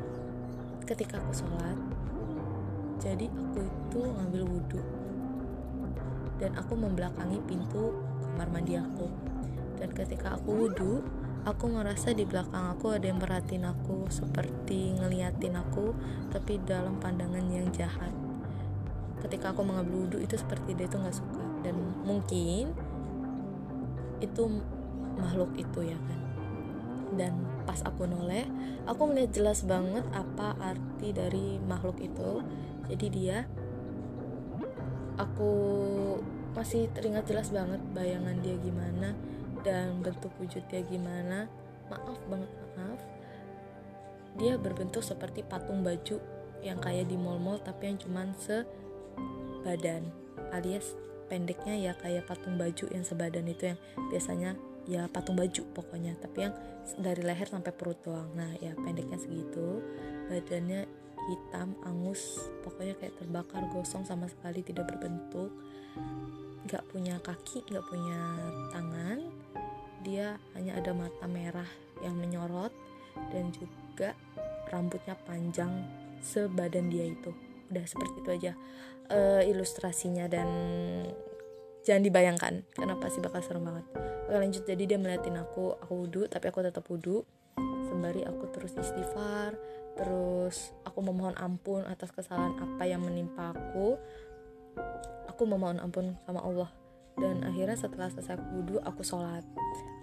ketika 0.84 1.20
aku 1.24 1.32
sholat 1.32 1.80
jadi 2.98 3.32
aku 3.32 3.64
itu 3.64 4.02
ngambil 4.04 4.44
wudhu. 4.44 4.82
Dan 6.38 6.54
aku 6.54 6.78
membelakangi 6.78 7.42
pintu 7.50 7.96
kamar 8.36 8.50
mandi 8.54 8.78
aku. 8.78 9.10
Dan 9.78 9.90
ketika 9.94 10.38
aku 10.38 10.68
wudhu 10.68 11.02
aku 11.48 11.72
ngerasa 11.72 12.12
di 12.12 12.28
belakang 12.28 12.76
aku 12.76 13.00
ada 13.00 13.08
yang 13.08 13.24
merhatiin 13.24 13.64
aku 13.64 14.12
seperti 14.12 15.00
ngeliatin 15.00 15.56
aku 15.56 15.96
tapi 16.28 16.60
dalam 16.60 17.00
pandangan 17.00 17.48
yang 17.48 17.72
jahat. 17.72 18.12
Ketika 19.24 19.56
aku 19.56 19.64
mengambil 19.64 20.06
wudhu 20.06 20.20
itu 20.20 20.36
seperti 20.36 20.76
dia 20.76 20.92
itu 20.92 21.00
nggak 21.00 21.16
suka. 21.16 21.44
Dan 21.64 21.80
mungkin 22.04 22.76
itu 24.20 24.44
makhluk 25.16 25.56
itu 25.56 25.88
ya 25.88 25.96
kan? 25.96 26.20
Dan 27.16 27.34
pas 27.64 27.80
aku 27.80 28.04
noleh 28.04 28.44
aku 28.84 29.08
melihat 29.08 29.32
jelas 29.40 29.64
banget 29.64 30.04
apa 30.12 30.52
arti 30.60 31.16
dari 31.16 31.64
makhluk 31.64 32.04
itu. 32.04 32.44
Jadi 32.92 33.08
dia 33.08 33.48
aku 35.16 35.54
masih 36.52 36.92
teringat 36.92 37.24
jelas 37.24 37.56
banget 37.56 37.80
bayangan 37.96 38.36
dia 38.44 38.60
gimana 38.60 39.16
dan 39.68 40.00
bentuk 40.00 40.32
wujud 40.40 40.64
dia 40.72 40.80
gimana 40.88 41.52
maaf 41.92 42.16
banget 42.32 42.48
maaf. 42.80 43.04
Dia 44.40 44.56
berbentuk 44.56 45.04
seperti 45.04 45.44
patung 45.44 45.84
baju 45.84 46.24
yang 46.64 46.80
kayak 46.80 47.12
di 47.12 47.20
mall-mall 47.20 47.60
tapi 47.60 47.92
yang 47.92 48.00
cuman 48.00 48.32
sebadan 48.40 50.08
alias 50.56 50.96
pendeknya 51.28 51.76
ya 51.76 51.92
kayak 52.00 52.24
patung 52.24 52.56
baju 52.56 52.88
yang 52.88 53.04
sebadan 53.04 53.44
itu 53.52 53.76
yang 53.76 53.80
biasanya 54.08 54.56
ya 54.88 55.12
patung 55.12 55.36
baju 55.36 55.68
pokoknya 55.76 56.16
tapi 56.24 56.48
yang 56.48 56.56
dari 56.96 57.20
leher 57.20 57.52
sampai 57.52 57.76
perut 57.76 58.00
doang. 58.08 58.32
Nah 58.32 58.56
ya 58.64 58.72
pendeknya 58.80 59.20
segitu 59.20 59.84
badannya 60.32 60.88
hitam 61.28 61.76
angus 61.84 62.40
pokoknya 62.64 62.96
kayak 62.96 63.20
terbakar 63.20 63.68
gosong 63.76 64.08
sama 64.08 64.32
sekali 64.32 64.64
tidak 64.64 64.88
berbentuk 64.88 65.52
nggak 66.68 66.84
punya 66.92 67.16
kaki 67.24 67.64
nggak 67.72 67.86
punya 67.88 68.20
tangan 68.76 69.24
dia 70.04 70.36
hanya 70.54 70.78
ada 70.78 70.92
mata 70.92 71.26
merah 71.26 71.68
yang 72.04 72.16
menyorot 72.16 72.70
dan 73.34 73.50
juga 73.56 74.14
rambutnya 74.70 75.18
panjang 75.26 75.84
sebadan 76.22 76.92
dia 76.92 77.08
itu. 77.12 77.34
Udah 77.68 77.84
seperti 77.84 78.16
itu 78.24 78.30
aja 78.32 78.52
uh, 79.12 79.44
ilustrasinya 79.44 80.30
dan 80.32 80.48
jangan 81.84 82.04
dibayangkan 82.04 82.54
kenapa 82.72 83.12
sih 83.12 83.20
bakal 83.20 83.42
serem 83.44 83.68
banget. 83.68 83.86
Oke 84.28 84.38
lanjut. 84.38 84.64
Jadi 84.64 84.84
dia 84.88 85.00
meliatin 85.00 85.36
aku 85.40 85.76
aku 85.76 85.94
wudhu 86.08 86.22
tapi 86.30 86.52
aku 86.52 86.64
tetap 86.64 86.86
wudhu. 86.88 87.24
Sembari 87.88 88.24
aku 88.28 88.52
terus 88.52 88.76
istighfar 88.76 89.56
terus 89.98 90.78
aku 90.86 91.02
memohon 91.02 91.34
ampun 91.42 91.82
atas 91.90 92.14
kesalahan 92.14 92.54
apa 92.62 92.86
yang 92.86 93.02
menimpa 93.02 93.50
aku 93.50 93.98
aku 95.38 95.46
memohon 95.46 95.78
ampun 95.78 96.18
sama 96.26 96.42
Allah. 96.42 96.74
Dan 97.14 97.46
akhirnya 97.46 97.78
setelah 97.78 98.10
selesai 98.10 98.42
wudhu 98.58 98.82
aku 98.82 99.06
sholat. 99.06 99.46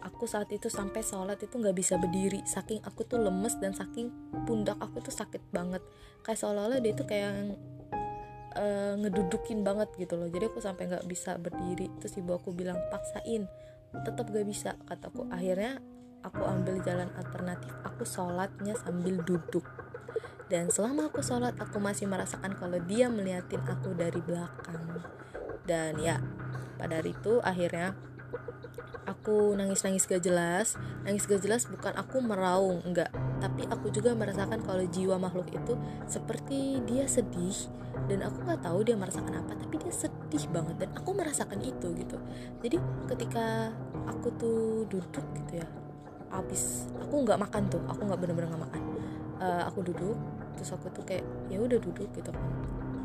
Aku 0.07 0.31
saat 0.31 0.47
itu 0.55 0.71
sampai 0.71 1.03
sholat 1.03 1.43
itu 1.43 1.59
nggak 1.59 1.75
bisa 1.75 1.99
berdiri. 1.99 2.47
Saking 2.47 2.83
aku 2.87 3.03
tuh 3.03 3.19
lemes 3.19 3.59
dan 3.59 3.75
saking 3.75 4.15
pundak 4.47 4.79
aku 4.79 5.03
tuh 5.03 5.11
sakit 5.11 5.43
banget. 5.51 5.83
Kayak 6.23 6.39
seolah-olah 6.39 6.79
dia 6.79 6.95
tuh 6.95 7.07
kayak 7.07 7.59
uh, 8.59 8.95
ngedudukin 8.99 9.67
banget 9.67 9.91
gitu 9.99 10.15
loh. 10.15 10.31
Jadi 10.31 10.47
aku 10.47 10.63
sampai 10.63 10.87
nggak 10.87 11.07
bisa 11.11 11.35
berdiri. 11.39 11.91
Terus 11.99 12.15
ibu 12.15 12.35
aku 12.35 12.55
bilang 12.55 12.79
paksain. 12.95 13.51
Tetap 13.95 14.27
gak 14.27 14.43
bisa 14.43 14.75
kataku 14.91 15.31
akhirnya 15.31 15.79
aku 16.27 16.43
ambil 16.43 16.83
jalan 16.83 17.11
alternatif. 17.15 17.71
Aku 17.87 18.03
sholatnya 18.03 18.75
sambil 18.75 19.23
duduk. 19.23 19.63
Dan 20.51 20.67
selama 20.67 21.15
aku 21.15 21.23
sholat 21.23 21.55
aku 21.63 21.79
masih 21.79 22.11
merasakan 22.11 22.59
kalau 22.59 22.83
dia 22.83 23.07
meliatin 23.07 23.63
aku 23.63 23.95
dari 23.95 24.19
belakang 24.19 24.99
dan 25.65 25.97
ya 26.01 26.21
pada 26.77 27.01
hari 27.01 27.17
itu 27.17 27.41
akhirnya 27.41 27.97
aku 29.05 29.53
nangis-nangis 29.57 30.09
gak 30.09 30.25
jelas. 30.25 30.77
Nangis 31.05 31.29
gak 31.29 31.45
jelas 31.45 31.69
bukan 31.69 31.93
aku 31.97 32.21
meraung 32.25 32.81
enggak. 32.85 33.13
Tapi 33.41 33.69
aku 33.69 33.93
juga 33.93 34.17
merasakan 34.17 34.65
kalau 34.65 34.85
jiwa 34.89 35.21
makhluk 35.21 35.49
itu 35.53 35.77
seperti 36.09 36.81
dia 36.89 37.05
sedih. 37.05 37.57
Dan 38.05 38.27
aku 38.27 38.43
nggak 38.45 38.67
tahu 38.67 38.85
dia 38.85 38.99
merasakan 38.99 39.39
apa 39.39 39.55
tapi 39.55 39.81
dia 39.81 39.93
sedih 39.93 40.45
banget. 40.51 40.89
Dan 40.89 40.91
aku 40.97 41.11
merasakan 41.13 41.61
itu 41.61 41.93
gitu. 41.97 42.17
Jadi 42.65 42.77
ketika 43.13 43.73
aku 44.09 44.29
tuh 44.37 44.85
duduk 44.89 45.25
gitu 45.45 45.61
ya 45.61 45.69
habis 46.35 46.91
aku 46.99 47.23
nggak 47.23 47.39
makan 47.39 47.71
tuh 47.71 47.79
aku 47.87 48.11
nggak 48.11 48.21
bener-bener 48.21 48.49
nggak 48.51 48.65
makan. 48.67 48.83
Uh, 49.39 49.63
aku 49.69 49.87
duduk 49.87 50.17
terus 50.55 50.71
aku 50.75 50.87
tuh 50.95 51.05
kayak 51.07 51.27
ya 51.51 51.59
udah 51.59 51.79
duduk 51.79 52.09
gitu 52.15 52.31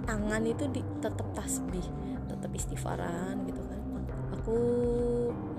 tangan 0.10 0.42
itu 0.42 0.66
di, 0.74 0.82
tetap 1.06 1.28
tasbih 1.38 1.86
tetap 2.40 2.50
istighfaran 2.56 3.46
gitu 3.46 3.62
kan. 3.68 3.82
Aku 4.40 4.58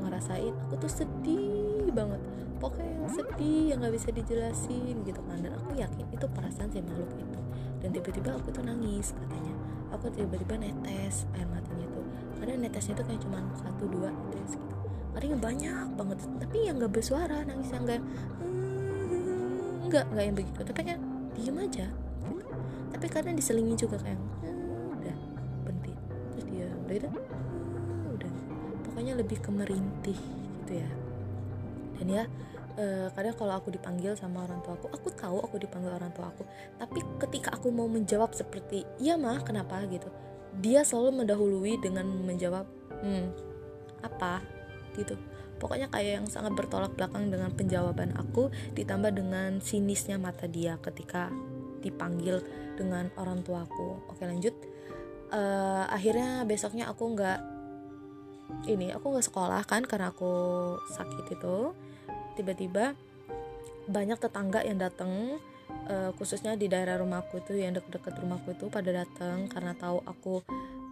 ngerasain 0.03 0.55
aku 0.67 0.75
tuh 0.81 0.91
sedih 0.91 1.93
banget. 1.95 2.19
Pokoknya 2.57 2.93
yang 2.93 3.11
sedih 3.13 3.63
yang 3.75 3.79
nggak 3.85 3.95
bisa 3.95 4.09
dijelasin 4.11 4.95
gitu 5.05 5.21
kan. 5.29 5.39
Dan 5.45 5.55
aku 5.55 5.77
yakin 5.77 6.07
itu 6.09 6.27
perasaan 6.31 6.73
si 6.73 6.81
makhluk 6.81 7.11
itu. 7.21 7.41
Dan 7.85 7.89
tiba-tiba 7.93 8.31
aku 8.41 8.49
tuh 8.49 8.65
nangis 8.65 9.13
katanya. 9.13 9.55
Aku 9.93 10.09
tiba-tiba 10.09 10.57
netes 10.57 11.29
air 11.37 11.49
matanya 11.53 11.87
tuh. 11.93 12.07
Karena 12.41 12.55
netesnya 12.65 12.95
tuh 12.97 13.05
kayak 13.05 13.21
cuma 13.21 13.39
satu 13.61 13.85
dua 13.87 14.09
netes 14.09 14.57
gitu. 14.57 14.77
Kadang 15.13 15.41
banyak 15.43 15.87
banget. 16.01 16.19
Tapi 16.41 16.59
yang 16.65 16.81
nggak 16.81 16.93
bersuara 16.97 17.45
nangis 17.45 17.69
yang 17.77 17.85
nggak 17.85 18.01
enggak 19.85 20.05
enggak 20.11 20.25
yang 20.25 20.37
begitu. 20.37 20.59
Tapi 20.65 20.81
kan 20.81 20.99
diem 21.37 21.59
aja. 21.61 21.87
Tapi 22.91 23.07
kadang 23.09 23.35
diselingi 23.39 23.75
juga 23.79 23.97
kayak 24.03 24.19
hmm, 24.19 24.99
udah 24.99 25.17
berhenti. 25.67 25.93
Terus 26.35 26.45
dia 26.51 26.67
udah 26.69 26.95
gitu 26.95 27.09
hmm, 27.09 28.15
udah. 28.19 28.33
Pokoknya 28.91 29.13
lebih 29.19 29.39
ke 29.39 29.51
merintih 29.51 30.19
gitu 30.61 30.73
ya. 30.79 30.91
Dan 32.01 32.07
ya 32.09 32.25
uh, 32.81 33.09
kadang 33.15 33.35
kalau 33.37 33.55
aku 33.57 33.69
dipanggil 33.73 34.17
sama 34.17 34.45
orang 34.45 34.61
tua 34.65 34.75
aku 34.75 34.89
aku 34.89 35.09
tahu 35.15 35.39
aku 35.45 35.57
dipanggil 35.63 35.93
orang 35.95 36.13
tua 36.13 36.29
aku. 36.31 36.43
Tapi 36.79 36.99
ketika 37.23 37.55
aku 37.55 37.71
mau 37.71 37.87
menjawab 37.87 38.35
seperti 38.35 38.85
iya 38.99 39.15
mah 39.15 39.41
kenapa? 39.43 39.83
gitu 39.87 40.11
dia 40.59 40.83
selalu 40.83 41.23
mendahului 41.23 41.79
dengan 41.79 42.07
menjawab 42.27 42.67
hmm 43.07 43.27
apa? 44.03 44.43
gitu. 44.99 45.15
Pokoknya 45.61 45.93
kayak 45.93 46.25
yang 46.25 46.27
sangat 46.27 46.57
bertolak 46.57 46.97
belakang 46.97 47.29
dengan 47.29 47.53
penjawaban 47.53 48.17
aku 48.17 48.49
ditambah 48.75 49.13
dengan 49.13 49.61
sinisnya 49.61 50.17
mata 50.17 50.49
dia 50.49 50.81
ketika 50.81 51.29
dipanggil 51.81 52.41
dengan 52.77 53.09
orang 53.17 53.45
tuaku. 53.45 54.01
Oke 54.09 54.25
lanjut. 54.25 54.55
Uh, 55.31 55.87
akhirnya 55.87 56.43
besoknya 56.43 56.91
aku 56.91 57.15
nggak 57.15 57.39
ini 58.67 58.91
aku 58.91 59.15
nggak 59.15 59.27
sekolah 59.31 59.63
kan 59.65 59.85
karena 59.85 60.13
aku 60.13 60.33
sakit 60.95 61.27
itu. 61.37 61.73
Tiba-tiba 62.39 62.97
banyak 63.91 64.19
tetangga 64.23 64.63
yang 64.63 64.79
datang 64.79 65.39
uh, 65.91 66.11
khususnya 66.17 66.55
di 66.55 66.71
daerah 66.71 67.01
rumahku 67.03 67.43
itu 67.43 67.59
yang 67.59 67.75
deket-deket 67.75 68.23
rumahku 68.23 68.55
itu 68.55 68.67
pada 68.71 68.91
datang 68.91 69.51
karena 69.51 69.73
tahu 69.75 69.99
aku 70.07 70.45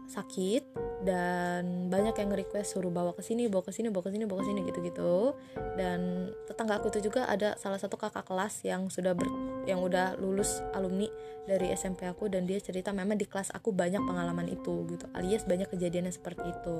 sakit 0.09 0.63
dan 1.05 1.87
banyak 1.93 2.17
yang 2.17 2.29
nge-request 2.33 2.75
suruh 2.75 2.91
bawa 2.91 3.15
ke 3.15 3.23
sini, 3.23 3.47
bawa 3.47 3.63
ke 3.63 3.71
sini, 3.71 3.93
bawa 3.93 4.09
ke 4.09 4.11
sini, 4.11 4.25
bawa 4.27 4.43
ke 4.43 4.47
sini 4.51 4.61
gitu-gitu. 4.67 5.37
Dan 5.77 6.33
tetangga 6.49 6.81
aku 6.83 6.91
itu 6.91 7.13
juga 7.13 7.29
ada 7.29 7.55
salah 7.61 7.79
satu 7.79 7.95
kakak 7.95 8.27
kelas 8.27 8.67
yang 8.67 8.91
sudah 8.91 9.15
ber, 9.15 9.29
yang 9.69 9.79
udah 9.85 10.19
lulus 10.19 10.65
alumni 10.75 11.07
dari 11.47 11.71
SMP 11.77 12.09
aku 12.09 12.27
dan 12.27 12.49
dia 12.49 12.59
cerita 12.59 12.91
memang 12.91 13.21
di 13.21 13.29
kelas 13.29 13.55
aku 13.55 13.71
banyak 13.71 14.03
pengalaman 14.03 14.49
itu 14.51 14.89
gitu. 14.91 15.07
Alias 15.15 15.47
banyak 15.47 15.71
kejadian 15.71 16.11
yang 16.11 16.17
seperti 16.17 16.51
itu. 16.51 16.77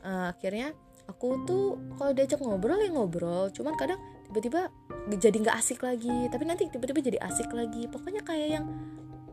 Uh, 0.00 0.32
akhirnya 0.32 0.72
aku 1.10 1.42
tuh 1.44 1.76
kalau 1.98 2.14
diajak 2.14 2.38
ngobrol 2.38 2.78
ya 2.78 2.88
ngobrol, 2.94 3.50
cuman 3.50 3.74
kadang 3.74 3.98
tiba-tiba 4.30 4.70
jadi 5.10 5.36
nggak 5.42 5.56
asik 5.58 5.82
lagi, 5.82 6.30
tapi 6.30 6.46
nanti 6.46 6.70
tiba-tiba 6.70 7.02
jadi 7.02 7.18
asik 7.18 7.50
lagi. 7.50 7.90
Pokoknya 7.90 8.22
kayak 8.22 8.48
yang 8.60 8.64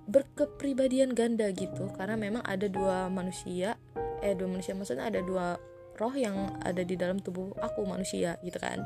berkepribadian 0.07 1.11
ganda 1.11 1.51
gitu 1.51 1.91
karena 1.95 2.15
memang 2.15 2.43
ada 2.47 2.71
dua 2.71 3.11
manusia 3.11 3.75
eh 4.23 4.33
dua 4.33 4.47
manusia 4.47 4.73
maksudnya 4.73 5.11
ada 5.11 5.19
dua 5.19 5.59
roh 5.97 6.13
yang 6.15 6.57
ada 6.63 6.81
di 6.81 6.95
dalam 6.95 7.19
tubuh 7.19 7.51
aku 7.57 7.83
manusia 7.83 8.37
gitu 8.45 8.57
kan. 8.61 8.85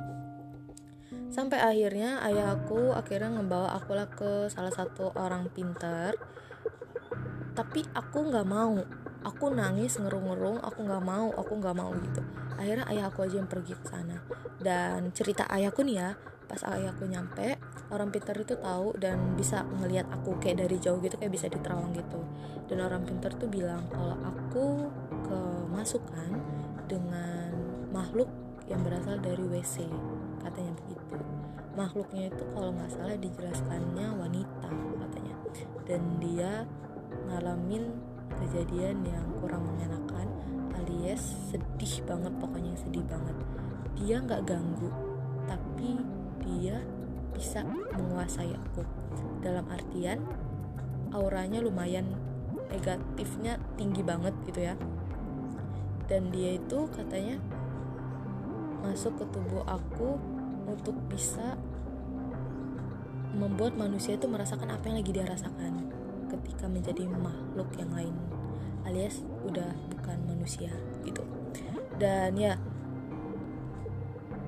Sampai 1.32 1.64
akhirnya 1.64 2.20
ayah 2.28 2.56
aku 2.60 2.92
akhirnya 2.92 3.40
ngebawa 3.40 3.80
aku 3.80 3.92
lah 3.96 4.08
ke 4.12 4.52
salah 4.52 4.72
satu 4.72 5.16
orang 5.16 5.48
pintar 5.52 6.16
tapi 7.52 7.84
aku 7.92 8.32
nggak 8.32 8.48
mau 8.48 8.80
aku 9.22 9.54
nangis 9.54 9.98
ngerung-ngerung 10.02 10.62
aku 10.62 10.86
nggak 10.86 11.04
mau 11.04 11.30
aku 11.38 11.54
nggak 11.62 11.76
mau 11.78 11.94
gitu. 11.94 12.22
Akhirnya 12.58 12.86
ayah 12.90 13.10
aku 13.10 13.26
aja 13.26 13.42
yang 13.42 13.50
pergi 13.50 13.74
ke 13.78 13.86
sana. 13.86 14.22
Dan 14.58 15.14
cerita 15.14 15.46
ayahku 15.50 15.86
nih 15.86 15.98
ya 15.98 16.12
pas 16.52 16.68
ayahku 16.68 17.08
nyampe 17.08 17.56
orang 17.96 18.12
pintar 18.12 18.36
itu 18.36 18.60
tahu 18.60 18.92
dan 19.00 19.40
bisa 19.40 19.64
ngelihat 19.80 20.04
aku 20.12 20.36
kayak 20.44 20.68
dari 20.68 20.76
jauh 20.84 21.00
gitu 21.00 21.16
kayak 21.16 21.32
bisa 21.32 21.48
diterawang 21.48 21.96
gitu. 21.96 22.20
Dan 22.68 22.84
orang 22.84 23.08
pintar 23.08 23.32
tuh 23.40 23.48
bilang 23.48 23.88
kalau 23.88 24.20
aku 24.20 24.92
kemasukan 25.32 26.30
dengan 26.92 27.56
makhluk 27.92 28.28
yang 28.68 28.84
berasal 28.84 29.16
dari 29.20 29.44
WC 29.48 29.88
katanya 30.44 30.76
begitu. 30.84 31.16
Makhluknya 31.72 32.28
itu 32.28 32.44
kalau 32.52 32.76
nggak 32.76 32.92
salah 32.92 33.16
dijelaskannya 33.16 34.08
wanita 34.20 34.70
katanya. 35.08 35.36
Dan 35.88 36.02
dia 36.20 36.68
ngalamin 37.32 38.11
kejadian 38.40 39.04
yang 39.04 39.26
kurang 39.40 39.68
mengenakan 39.68 40.28
alias 40.78 41.36
sedih 41.52 42.06
banget 42.08 42.34
pokoknya 42.40 42.74
sedih 42.80 43.06
banget. 43.06 43.36
Dia 44.00 44.24
nggak 44.24 44.46
ganggu 44.48 44.90
tapi 45.46 46.00
dia 46.42 46.80
bisa 47.36 47.66
menguasai 47.68 48.54
aku. 48.56 48.86
Dalam 49.42 49.68
artian 49.68 50.22
auranya 51.12 51.60
lumayan 51.60 52.08
negatifnya 52.72 53.60
tinggi 53.76 54.02
banget 54.02 54.34
gitu 54.48 54.62
ya. 54.64 54.76
Dan 56.08 56.32
dia 56.32 56.56
itu 56.60 56.88
katanya 56.92 57.40
masuk 58.82 59.22
ke 59.22 59.26
tubuh 59.30 59.64
aku 59.68 60.18
untuk 60.66 60.98
bisa 61.08 61.56
membuat 63.32 63.80
manusia 63.80 64.20
itu 64.20 64.28
merasakan 64.28 64.76
apa 64.76 64.92
yang 64.92 64.98
lagi 65.00 65.12
dia 65.16 65.24
rasakan 65.24 66.01
ketika 66.32 66.72
menjadi 66.72 67.04
makhluk 67.12 67.68
yang 67.76 67.92
lain 67.92 68.16
alias 68.88 69.22
udah 69.46 69.70
bukan 69.94 70.18
manusia 70.26 70.72
gitu. 71.06 71.22
Dan 72.02 72.34
ya 72.34 72.58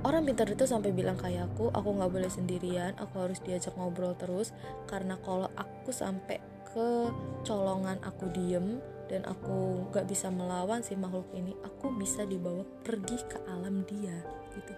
orang 0.03 0.27
pintar 0.27 0.49
itu 0.51 0.65
sampai 0.67 0.91
bilang 0.91 1.15
kayak 1.15 1.53
aku 1.53 1.71
aku 1.71 1.89
nggak 1.95 2.11
boleh 2.11 2.31
sendirian 2.31 2.91
aku 2.99 3.23
harus 3.23 3.39
diajak 3.39 3.71
ngobrol 3.79 4.17
terus 4.19 4.51
karena 4.89 5.15
kalau 5.23 5.47
aku 5.55 5.95
sampai 5.95 6.43
ke 6.67 7.07
colongan 7.47 8.01
aku 8.03 8.27
diem 8.35 8.83
dan 9.07 9.23
aku 9.29 9.85
nggak 9.93 10.09
bisa 10.09 10.33
melawan 10.33 10.81
si 10.81 10.97
makhluk 10.97 11.29
ini 11.37 11.53
aku 11.61 11.93
bisa 11.95 12.25
dibawa 12.25 12.65
pergi 12.81 13.19
ke 13.29 13.37
alam 13.45 13.85
dia 13.85 14.17
gitu. 14.57 14.73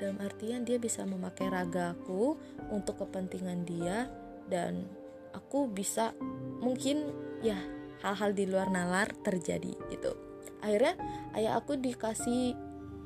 Dalam 0.00 0.16
artian 0.22 0.64
dia 0.64 0.80
bisa 0.80 1.04
memakai 1.04 1.50
raga 1.50 1.92
aku 1.92 2.38
untuk 2.72 3.04
kepentingan 3.04 3.66
dia 3.66 4.08
dan 4.48 4.88
aku 5.34 5.70
bisa 5.70 6.14
mungkin 6.60 7.10
ya 7.40 7.56
hal-hal 8.04 8.32
di 8.32 8.48
luar 8.48 8.68
nalar 8.72 9.12
terjadi 9.24 9.72
gitu. 9.92 10.12
Akhirnya 10.60 10.96
ayah 11.36 11.56
aku 11.56 11.76
dikasih 11.80 12.56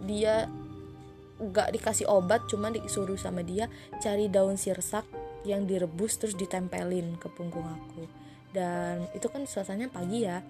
dia 0.05 0.51
gak 1.39 1.75
dikasih 1.75 2.07
obat 2.07 2.47
cuma 2.47 2.71
disuruh 2.71 3.19
sama 3.19 3.43
dia 3.43 3.67
cari 3.99 4.31
daun 4.31 4.55
sirsak 4.55 5.03
yang 5.43 5.67
direbus 5.67 6.17
terus 6.19 6.39
ditempelin 6.39 7.19
ke 7.19 7.27
punggung 7.35 7.67
aku. 7.67 8.07
Dan 8.55 9.11
itu 9.13 9.27
kan 9.27 9.45
suasananya 9.45 9.91
pagi 9.91 10.25
ya. 10.25 10.41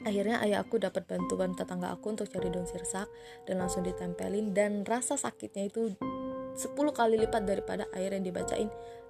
Akhirnya 0.00 0.40
ayah 0.44 0.64
aku 0.64 0.80
dapat 0.80 1.04
bantuan 1.04 1.52
tetangga 1.52 1.92
aku 1.92 2.16
untuk 2.16 2.28
cari 2.28 2.48
daun 2.48 2.68
sirsak 2.68 3.08
dan 3.44 3.60
langsung 3.60 3.84
ditempelin. 3.84 4.52
Dan 4.56 4.84
rasa 4.84 5.16
sakitnya 5.16 5.68
itu 5.68 5.92
10 6.56 6.72
kali 6.92 7.16
lipat 7.20 7.44
daripada 7.44 7.84
air 7.96 8.12
yang 8.12 8.24
dibacain 8.24 8.68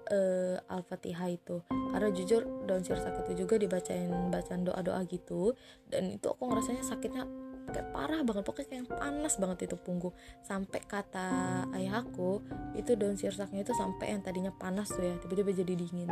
uh, 0.08 0.56
al-fatihah 0.72 1.28
itu. 1.28 1.60
Karena 1.68 2.08
jujur 2.14 2.42
daun 2.64 2.82
sirsak 2.86 3.26
itu 3.26 3.44
juga 3.44 3.60
dibacain 3.60 4.10
bacaan 4.32 4.62
doa-doa 4.64 5.00
gitu. 5.10 5.52
Dan 5.86 6.16
itu 6.16 6.26
aku 6.30 6.48
ngerasanya 6.48 6.84
sakitnya 6.86 7.26
kayak 7.70 7.88
parah 7.94 8.20
banget. 8.26 8.42
Pokoknya 8.46 8.68
kayak 8.70 8.86
panas 8.98 9.34
banget 9.38 9.58
itu 9.70 9.76
punggung. 9.78 10.14
Sampai 10.42 10.82
kata 10.82 11.28
ayahku 11.74 12.42
itu 12.74 12.94
daun 12.98 13.18
sirsaknya 13.18 13.62
itu 13.62 13.74
sampai 13.74 14.14
yang 14.16 14.22
tadinya 14.22 14.52
panas 14.54 14.90
tuh 14.90 15.02
ya 15.02 15.14
tiba-tiba 15.22 15.50
jadi 15.54 15.72
dingin. 15.78 16.10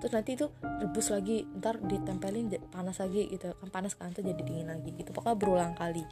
Terus 0.00 0.12
nanti 0.20 0.36
itu 0.36 0.52
rebus 0.60 1.08
lagi 1.08 1.48
ntar 1.56 1.80
ditempelin 1.80 2.52
panas 2.68 3.00
lagi 3.00 3.28
gitu. 3.32 3.56
Kan 3.56 3.68
panas 3.72 3.96
kan 3.96 4.12
tuh 4.12 4.24
jadi 4.24 4.40
dingin 4.40 4.68
lagi 4.68 4.92
gitu. 4.92 5.12
Pokoknya 5.16 5.36
berulang 5.40 5.74
kali. 5.76 6.04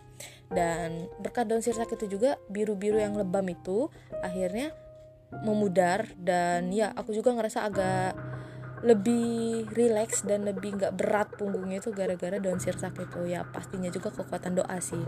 Dan 0.48 1.08
berkat 1.20 1.48
daun 1.48 1.60
sirsak 1.60 1.92
itu 1.96 2.16
juga 2.16 2.40
biru-biru 2.48 2.96
yang 3.00 3.16
lebam 3.16 3.44
itu 3.48 3.92
akhirnya 4.24 4.72
memudar 5.40 6.12
dan 6.20 6.68
ya 6.68 6.92
aku 6.92 7.16
juga 7.16 7.32
ngerasa 7.32 7.64
agak 7.64 8.12
lebih 8.82 9.70
rileks 9.72 10.26
dan 10.26 10.42
lebih 10.42 10.74
nggak 10.74 10.98
berat 10.98 11.30
punggungnya 11.38 11.78
itu 11.78 11.94
gara-gara 11.94 12.36
daun 12.42 12.58
sirsak 12.58 12.98
itu. 12.98 13.30
Ya 13.30 13.46
pastinya 13.46 13.88
juga 13.88 14.10
kekuatan 14.10 14.58
doa 14.58 14.76
sih. 14.82 15.02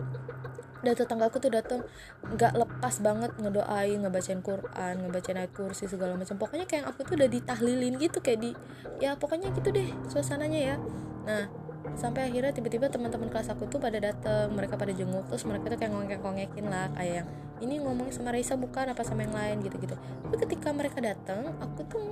Dan 0.85 0.93
tetanggaku 0.95 1.41
tuh 1.41 1.51
datang 1.51 1.81
nggak 2.23 2.55
lepas 2.55 2.95
banget 3.03 3.33
ngedoain 3.41 4.05
ngebacain 4.05 4.41
Quran 4.45 4.95
ngebacain 5.09 5.37
ayat 5.41 5.53
kursi 5.53 5.91
segala 5.91 6.15
macam. 6.15 6.39
Pokoknya 6.39 6.71
kayak 6.71 6.87
aku 6.93 7.03
tuh 7.03 7.15
udah 7.19 7.29
ditahlilin 7.29 7.99
gitu 7.99 8.23
kayak 8.23 8.41
di 8.41 8.51
ya 9.03 9.19
pokoknya 9.19 9.51
gitu 9.53 9.75
deh 9.75 9.89
suasananya 10.07 10.61
ya. 10.61 10.77
Nah 11.27 11.64
sampai 11.95 12.31
akhirnya 12.31 12.51
tiba-tiba 12.51 12.91
teman-teman 12.91 13.31
kelas 13.31 13.51
aku 13.55 13.71
tuh 13.71 13.79
pada 13.79 13.99
datang 14.03 14.51
mereka 14.51 14.75
pada 14.75 14.91
jenguk 14.91 15.27
terus 15.31 15.47
mereka 15.47 15.71
tuh 15.71 15.79
kayak 15.79 15.93
ngongek-ngongekin 15.95 16.67
lah 16.67 16.91
kayak 16.99 17.23
yang 17.23 17.29
ini 17.63 17.79
ngomong 17.81 18.11
sama 18.11 18.35
Raisa 18.35 18.59
bukan 18.59 18.91
apa 18.91 19.07
sama 19.07 19.25
yang 19.25 19.35
lain 19.35 19.63
gitu-gitu. 19.63 19.95
Tapi 19.97 20.37
ketika 20.43 20.75
mereka 20.75 20.99
datang 20.99 21.55
aku 21.63 21.81
tuh 21.87 22.07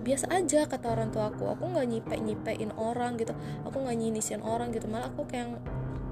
biasa 0.00 0.30
aja 0.30 0.64
kata 0.70 0.86
orang 0.86 1.10
tua 1.10 1.34
aku 1.34 1.50
aku 1.50 1.66
nggak 1.66 1.86
nyipek 1.90 2.20
nyipein 2.22 2.70
orang 2.78 3.18
gitu 3.18 3.34
aku 3.66 3.82
nggak 3.82 3.98
nyinisin 3.98 4.38
orang 4.38 4.70
gitu 4.70 4.86
malah 4.86 5.10
aku 5.10 5.26
kayak 5.26 5.58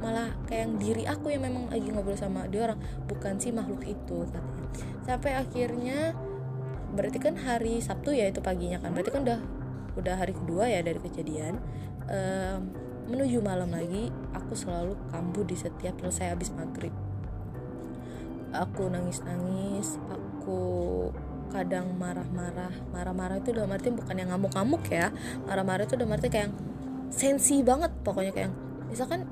malah 0.02 0.34
kayak 0.50 0.66
diri 0.82 1.06
aku 1.06 1.30
yang 1.30 1.46
memang 1.46 1.70
lagi 1.70 1.94
ngobrol 1.94 2.18
sama 2.18 2.50
dia 2.50 2.68
orang 2.68 2.78
bukan 3.06 3.38
si 3.38 3.54
makhluk 3.54 3.86
itu 3.86 4.26
katanya. 4.28 4.66
Sampai 5.06 5.32
akhirnya 5.38 6.12
berarti 6.94 7.18
kan 7.22 7.34
hari 7.38 7.80
Sabtu 7.80 8.12
ya 8.12 8.28
itu 8.28 8.42
paginya 8.42 8.82
kan 8.82 8.92
berarti 8.92 9.10
kan 9.14 9.22
udah 9.24 9.40
udah 9.94 10.14
hari 10.18 10.34
kedua 10.34 10.66
ya 10.66 10.82
dari 10.82 10.98
kejadian 10.98 11.62
menuju 13.04 13.38
malam 13.44 13.68
lagi 13.72 14.08
aku 14.32 14.56
selalu 14.56 14.96
kambuh 15.12 15.44
di 15.44 15.56
setiap 15.56 15.96
selesai 16.00 16.32
habis 16.32 16.52
maghrib. 16.52 16.92
Aku 18.54 18.86
nangis 18.86 19.18
nangis 19.26 19.98
aku 20.06 20.60
kadang 21.50 21.94
marah-marah. 21.98 22.70
Marah-marah 22.90 23.42
itu 23.42 23.54
udah 23.54 23.66
arti 23.70 23.90
bukan 23.90 24.14
yang 24.14 24.30
ngamuk-ngamuk 24.34 24.84
ya. 24.90 25.10
Marah-marah 25.46 25.86
itu 25.86 25.94
udah 25.98 26.06
arti 26.06 26.28
kayak 26.30 26.50
sensi 27.14 27.62
banget 27.62 27.94
pokoknya 28.02 28.32
kayak 28.34 28.50
misalkan 28.90 29.22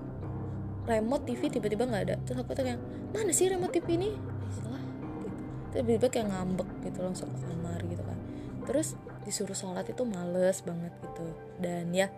remote 0.86 1.26
TV 1.26 1.50
tiba-tiba 1.50 1.86
nggak 1.86 2.02
ada 2.10 2.16
terus 2.22 2.42
aku 2.42 2.54
tuh 2.54 2.66
kayak 2.66 2.78
mana 3.14 3.30
sih 3.30 3.46
remote 3.50 3.74
TV 3.74 3.94
ini? 3.94 4.10
Salah 4.50 4.82
gitu. 4.82 5.26
Tiba-tiba 5.70 6.06
kayak 6.10 6.26
ngambek 6.30 6.68
gitu 6.86 6.98
langsung 7.02 7.30
ke 7.30 7.38
kamar 7.46 7.80
gitu 7.86 8.02
kan. 8.02 8.18
Terus 8.66 8.98
disuruh 9.22 9.54
sholat 9.54 9.86
itu 9.86 10.02
males 10.02 10.58
banget 10.66 10.92
gitu. 10.98 11.26
Dan 11.62 11.94
ya 11.94 12.10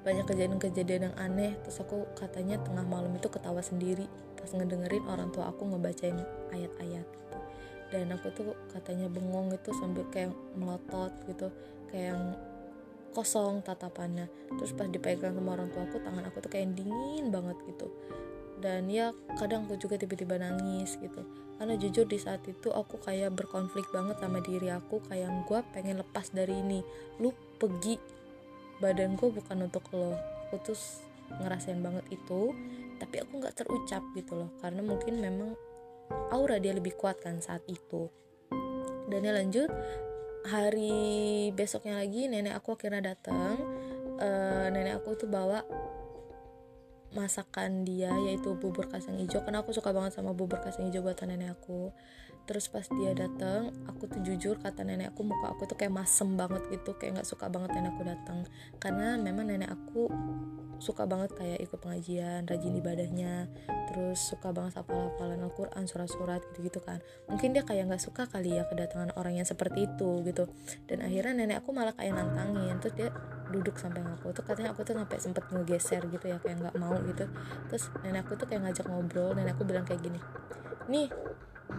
banyak 0.00 0.24
kejadian-kejadian 0.24 1.12
yang 1.12 1.16
aneh 1.20 1.52
terus 1.64 1.80
aku 1.84 2.08
katanya 2.16 2.56
tengah 2.64 2.84
malam 2.88 3.12
itu 3.12 3.28
ketawa 3.28 3.60
sendiri 3.60 4.08
pas 4.36 4.48
ngedengerin 4.48 5.04
orang 5.08 5.28
tua 5.28 5.52
aku 5.52 5.68
ngebacain 5.68 6.16
ayat-ayat 6.56 7.04
dan 7.90 8.06
aku 8.14 8.30
tuh 8.32 8.54
katanya 8.70 9.10
bengong 9.10 9.50
itu 9.52 9.74
sambil 9.76 10.06
kayak 10.14 10.30
melotot 10.54 11.10
gitu 11.26 11.50
kayak 11.90 12.14
yang 12.14 12.22
kosong 13.10 13.62
tatapannya. 13.66 14.30
Terus 14.58 14.72
pas 14.74 14.86
dipegang 14.86 15.34
sama 15.34 15.58
orang 15.58 15.68
tua 15.74 15.86
aku 15.86 15.98
tangan 15.98 16.24
aku 16.30 16.38
tuh 16.42 16.50
kayak 16.50 16.74
dingin 16.78 17.34
banget 17.34 17.58
gitu. 17.66 17.90
Dan 18.60 18.92
ya 18.92 19.10
kadang 19.40 19.66
aku 19.66 19.80
juga 19.80 19.98
tiba-tiba 19.98 20.38
nangis 20.38 20.94
gitu. 21.00 21.26
Karena 21.60 21.76
jujur 21.76 22.08
di 22.08 22.16
saat 22.16 22.40
itu 22.48 22.72
aku 22.72 22.96
kayak 23.02 23.36
berkonflik 23.36 23.84
banget 23.92 24.16
sama 24.16 24.40
diri 24.40 24.72
aku 24.72 25.02
kayak 25.10 25.28
gue 25.44 25.60
pengen 25.76 26.00
lepas 26.00 26.32
dari 26.32 26.56
ini. 26.56 26.80
Lu 27.20 27.34
pergi 27.60 28.00
badan 28.80 29.14
gue 29.14 29.28
bukan 29.28 29.68
untuk 29.68 29.84
lo. 29.92 30.16
Aku 30.48 30.58
tuh 30.64 30.80
ngerasain 31.30 31.78
banget 31.78 32.02
itu 32.10 32.50
tapi 33.00 33.16
aku 33.22 33.40
nggak 33.40 33.56
terucap 33.56 34.02
gitu 34.16 34.36
loh. 34.36 34.50
Karena 34.60 34.80
mungkin 34.82 35.20
memang 35.20 35.54
aura 36.34 36.58
dia 36.58 36.74
lebih 36.74 36.96
kuat 36.98 37.20
kan 37.22 37.38
saat 37.38 37.62
itu. 37.68 38.10
Dan 39.06 39.24
ya 39.24 39.32
lanjut 39.36 39.70
hari 40.48 41.52
besoknya 41.52 42.00
lagi 42.00 42.26
nenek 42.26 42.56
aku 42.56 42.74
akhirnya 42.74 43.14
datang. 43.14 43.60
Uh, 44.20 44.68
nenek 44.68 45.00
aku 45.00 45.16
tuh 45.16 45.28
bawa 45.32 45.64
masakan 47.10 47.82
dia 47.82 48.12
yaitu 48.28 48.52
bubur 48.58 48.88
kacang 48.88 49.16
hijau. 49.16 49.40
Karena 49.44 49.64
aku 49.64 49.72
suka 49.72 49.92
banget 49.94 50.16
sama 50.16 50.36
bubur 50.36 50.60
kacang 50.60 50.88
hijau 50.88 51.04
buatan 51.04 51.32
nenek 51.36 51.56
aku 51.56 51.92
terus 52.46 52.66
pas 52.68 52.82
dia 52.82 53.12
datang 53.14 53.72
aku 53.86 54.10
tuh 54.10 54.20
jujur 54.22 54.58
kata 54.58 54.82
nenek 54.82 55.14
aku 55.14 55.26
muka 55.26 55.54
aku 55.54 55.66
tuh 55.66 55.76
kayak 55.78 55.94
masem 55.94 56.34
banget 56.34 56.62
gitu 56.72 56.96
kayak 56.98 57.20
nggak 57.20 57.28
suka 57.28 57.46
banget 57.50 57.76
nenek 57.76 57.92
aku 57.94 58.02
datang 58.06 58.38
karena 58.82 59.18
memang 59.20 59.46
nenek 59.48 59.70
aku 59.70 60.10
suka 60.80 61.04
banget 61.04 61.36
kayak 61.36 61.60
ikut 61.60 61.76
pengajian 61.76 62.48
rajin 62.48 62.72
ibadahnya 62.80 63.52
terus 63.92 64.22
suka 64.32 64.48
banget 64.54 64.80
hafal-hafalan 64.80 65.44
Al-Quran 65.44 65.84
surat-surat 65.84 66.40
gitu-gitu 66.54 66.78
kan. 66.78 67.02
Mungkin 67.26 67.52
dia 67.52 67.66
kayak 67.66 67.90
nggak 67.90 67.98
suka 67.98 68.30
kali 68.30 68.54
ya 68.54 68.62
kedatangan 68.70 69.12
orang 69.18 69.42
yang 69.42 69.44
seperti 69.44 69.90
itu 69.90 70.22
gitu. 70.22 70.46
Dan 70.86 71.02
akhirnya 71.02 71.42
nenek 71.42 71.66
aku 71.66 71.74
malah 71.74 71.90
kayak 71.98 72.14
nantangin 72.14 72.78
terus 72.78 72.94
dia 72.94 73.10
duduk 73.50 73.82
samping 73.82 74.06
aku. 74.06 74.30
Tuh 74.30 74.46
katanya 74.46 74.70
aku 74.70 74.86
tuh 74.86 74.94
sampai 74.94 75.18
sempet 75.18 75.42
ngegeser 75.50 76.06
gitu 76.06 76.22
ya 76.22 76.38
kayak 76.38 76.62
nggak 76.62 76.76
mau 76.78 76.94
gitu. 77.02 77.26
Terus 77.66 77.90
nenek 78.06 78.30
aku 78.30 78.38
tuh 78.38 78.46
kayak 78.46 78.70
ngajak 78.70 78.86
ngobrol 78.86 79.34
nenek 79.34 79.58
aku 79.58 79.66
bilang 79.66 79.82
kayak 79.82 80.06
gini 80.06 80.22
nih 80.90 81.08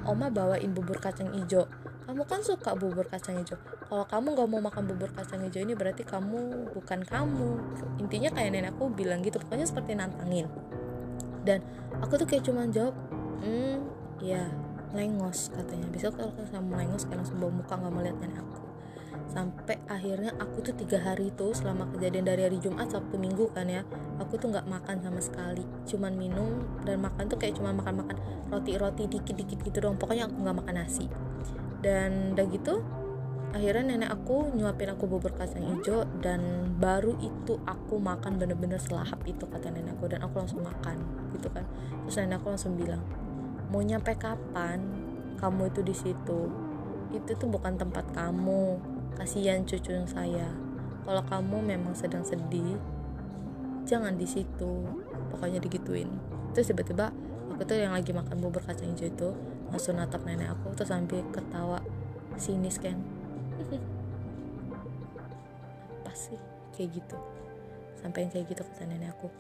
oma 0.07 0.31
bawain 0.31 0.71
bubur 0.71 0.97
kacang 0.97 1.29
hijau. 1.35 1.67
Kamu 2.07 2.23
kan 2.25 2.41
suka 2.41 2.73
bubur 2.73 3.05
kacang 3.07 3.37
hijau. 3.37 3.59
Kalau 3.87 4.05
kamu 4.07 4.27
nggak 4.33 4.47
mau 4.49 4.61
makan 4.63 4.83
bubur 4.89 5.11
kacang 5.11 5.43
hijau 5.45 5.61
ini 5.61 5.77
berarti 5.77 6.07
kamu 6.07 6.71
bukan 6.73 7.03
kamu. 7.03 7.51
Intinya 7.99 8.29
kayak 8.33 8.49
nenek 8.55 8.73
aku 8.73 8.89
bilang 8.89 9.21
gitu 9.21 9.37
pokoknya 9.37 9.67
seperti 9.67 9.93
nantangin. 9.93 10.47
Dan 11.43 11.61
aku 11.99 12.17
tuh 12.17 12.27
kayak 12.29 12.47
cuman 12.47 12.71
jawab 12.71 12.95
hmm 13.43 13.77
ya 14.23 14.47
lengos 14.95 15.51
katanya. 15.51 15.87
Besok 15.91 16.17
kalau 16.17 16.33
sama 16.47 16.79
lengos 16.79 17.03
kayak 17.05 17.25
langsung 17.25 17.37
bawa 17.43 17.51
muka 17.51 17.73
nggak 17.75 17.93
melihat 17.93 18.17
nenek 18.23 18.39
aku 18.39 18.70
sampai 19.31 19.79
akhirnya 19.87 20.35
aku 20.35 20.59
tuh 20.59 20.75
tiga 20.75 20.99
hari 20.99 21.31
itu 21.31 21.55
selama 21.55 21.87
kejadian 21.95 22.27
dari 22.27 22.43
hari 22.43 22.59
Jumat 22.59 22.91
Sabtu 22.91 23.15
Minggu 23.15 23.47
kan 23.55 23.71
ya 23.71 23.87
aku 24.19 24.35
tuh 24.35 24.51
nggak 24.51 24.67
makan 24.67 24.99
sama 24.99 25.21
sekali. 25.23 25.63
Cuman 25.87 26.19
minum 26.19 26.67
dan 26.83 26.99
makan 26.99 27.31
tuh 27.31 27.39
kayak 27.39 27.55
cuma 27.55 27.71
makan 27.71 28.03
makan 28.03 28.19
roti 28.51 28.75
roti 28.75 29.07
dikit 29.07 29.35
dikit 29.39 29.63
gitu 29.63 29.79
dong 29.79 29.95
pokoknya 29.95 30.27
aku 30.27 30.35
nggak 30.35 30.57
makan 30.59 30.75
nasi. 30.83 31.07
Dan 31.79 32.35
udah 32.35 32.45
gitu 32.51 32.83
akhirnya 33.51 33.95
nenek 33.95 34.11
aku 34.11 34.51
nyuapin 34.55 34.95
aku 34.95 35.11
bubur 35.11 35.35
kacang 35.35 35.63
hijau 35.63 36.07
dan 36.23 36.71
baru 36.79 37.19
itu 37.19 37.59
aku 37.67 37.99
makan 37.99 38.39
bener-bener 38.39 38.79
selahap 38.79 39.23
itu 39.23 39.47
kata 39.47 39.71
nenek 39.71 39.95
aku. 39.95 40.11
Dan 40.11 40.27
aku 40.27 40.43
langsung 40.43 40.59
makan 40.59 40.99
gitu 41.39 41.47
kan. 41.55 41.63
Terus 42.03 42.19
nenek 42.19 42.43
aku 42.43 42.51
langsung 42.51 42.75
bilang 42.75 42.99
mau 43.71 43.79
nyampe 43.79 44.11
kapan 44.19 44.83
kamu 45.39 45.71
itu 45.71 45.81
di 45.87 45.95
situ? 45.95 46.51
Itu 47.15 47.31
tuh 47.39 47.47
bukan 47.47 47.79
tempat 47.79 48.11
kamu 48.11 48.99
kasihan 49.17 49.63
cucu 49.63 49.95
saya. 50.07 50.47
Kalau 51.01 51.23
kamu 51.25 51.57
memang 51.75 51.93
sedang 51.97 52.21
sedih 52.21 52.77
jangan 53.83 54.15
di 54.15 54.27
situ. 54.29 54.85
Pokoknya 55.33 55.59
digituin. 55.63 56.11
Terus 56.51 56.71
tiba-tiba 56.71 57.09
aku 57.51 57.63
tuh 57.63 57.79
yang 57.79 57.95
lagi 57.95 58.11
makan 58.11 58.39
bubur 58.39 58.63
kacang 58.63 58.91
hijau 58.95 59.07
itu 59.07 59.29
langsung 59.71 59.95
natap 59.95 60.27
nenek 60.27 60.51
aku 60.51 60.75
terus 60.75 60.91
sambil 60.91 61.23
ketawa 61.31 61.79
sinis 62.35 62.75
kan 62.75 62.99
apa 66.03 66.11
sih? 66.11 66.39
Kayak 66.75 67.01
gitu. 67.01 67.17
Sampai 67.99 68.27
kayak 68.27 68.51
gitu 68.51 68.61
kata 68.65 68.83
nenek 68.87 69.15
aku 69.15 69.31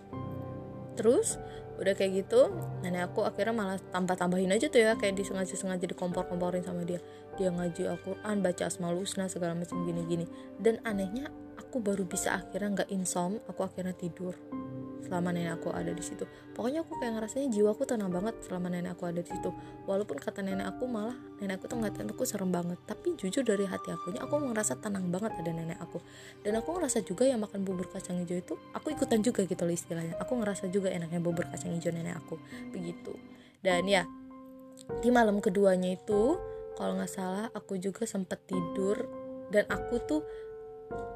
terus 0.95 1.39
udah 1.81 1.97
kayak 1.97 2.25
gitu 2.25 2.53
nenek 2.85 3.09
aku 3.09 3.25
akhirnya 3.25 3.57
malah 3.57 3.77
tambah 3.89 4.13
tambahin 4.13 4.53
aja 4.53 4.69
tuh 4.69 4.85
ya 4.85 4.93
kayak 4.93 5.17
disengaja 5.17 5.57
sengaja 5.57 5.89
dikompor 5.89 6.29
komporin 6.29 6.61
sama 6.61 6.85
dia. 6.85 7.01
Dia 7.39 7.49
ngaji 7.49 7.89
Al-Quran 7.89 8.43
baca 8.43 8.63
asmaul 8.69 9.01
husna 9.01 9.25
segala 9.31 9.57
macam 9.57 9.81
gini 9.87 10.05
gini 10.05 10.25
dan 10.61 10.77
anehnya 10.85 11.31
aku 11.57 11.79
baru 11.79 12.03
bisa 12.03 12.35
akhirnya 12.35 12.83
nggak 12.83 12.89
insom 12.91 13.39
aku 13.47 13.63
akhirnya 13.63 13.95
tidur 13.95 14.35
selama 15.01 15.33
nenek 15.33 15.59
aku 15.59 15.73
ada 15.73 15.91
di 15.91 16.03
situ. 16.05 16.23
Pokoknya 16.53 16.85
aku 16.85 16.97
kayak 17.01 17.17
ngerasanya 17.17 17.47
jiwaku 17.49 17.83
tenang 17.89 18.13
banget 18.13 18.37
selama 18.45 18.69
nenek 18.69 18.95
aku 18.95 19.09
ada 19.09 19.19
di 19.19 19.29
situ. 19.29 19.49
Walaupun 19.89 20.17
kata 20.21 20.45
nenek 20.45 20.65
aku 20.69 20.85
malah 20.85 21.17
nenek 21.41 21.59
aku 21.59 21.65
tuh 21.73 21.77
ngatain 21.81 22.07
aku 22.13 22.23
serem 22.23 22.53
banget. 22.53 22.77
Tapi 22.85 23.17
jujur 23.17 23.41
dari 23.41 23.65
hati 23.65 23.89
akunya 23.91 24.21
aku 24.21 24.39
ngerasa 24.39 24.77
tenang 24.79 25.09
banget 25.09 25.33
ada 25.35 25.51
nenek 25.51 25.77
aku. 25.81 25.99
Dan 26.45 26.57
aku 26.61 26.77
ngerasa 26.77 27.01
juga 27.03 27.25
yang 27.25 27.41
makan 27.41 27.65
bubur 27.65 27.89
kacang 27.89 28.21
hijau 28.21 28.37
itu 28.37 28.53
aku 28.71 28.93
ikutan 28.93 29.19
juga 29.25 29.43
gitu 29.43 29.61
loh 29.65 29.73
istilahnya. 29.73 30.15
Aku 30.21 30.37
ngerasa 30.37 30.69
juga 30.69 30.93
enaknya 30.93 31.19
bubur 31.19 31.49
kacang 31.49 31.73
hijau 31.73 31.91
nenek 31.91 32.15
aku. 32.21 32.37
Begitu. 32.69 33.17
Dan 33.59 33.89
ya 33.89 34.05
di 35.01 35.09
malam 35.13 35.41
keduanya 35.41 35.93
itu 35.93 36.37
kalau 36.77 36.97
nggak 36.97 37.11
salah 37.11 37.49
aku 37.51 37.81
juga 37.81 38.05
sempat 38.05 38.45
tidur. 38.45 39.09
Dan 39.51 39.67
aku 39.67 39.99
tuh 40.07 40.21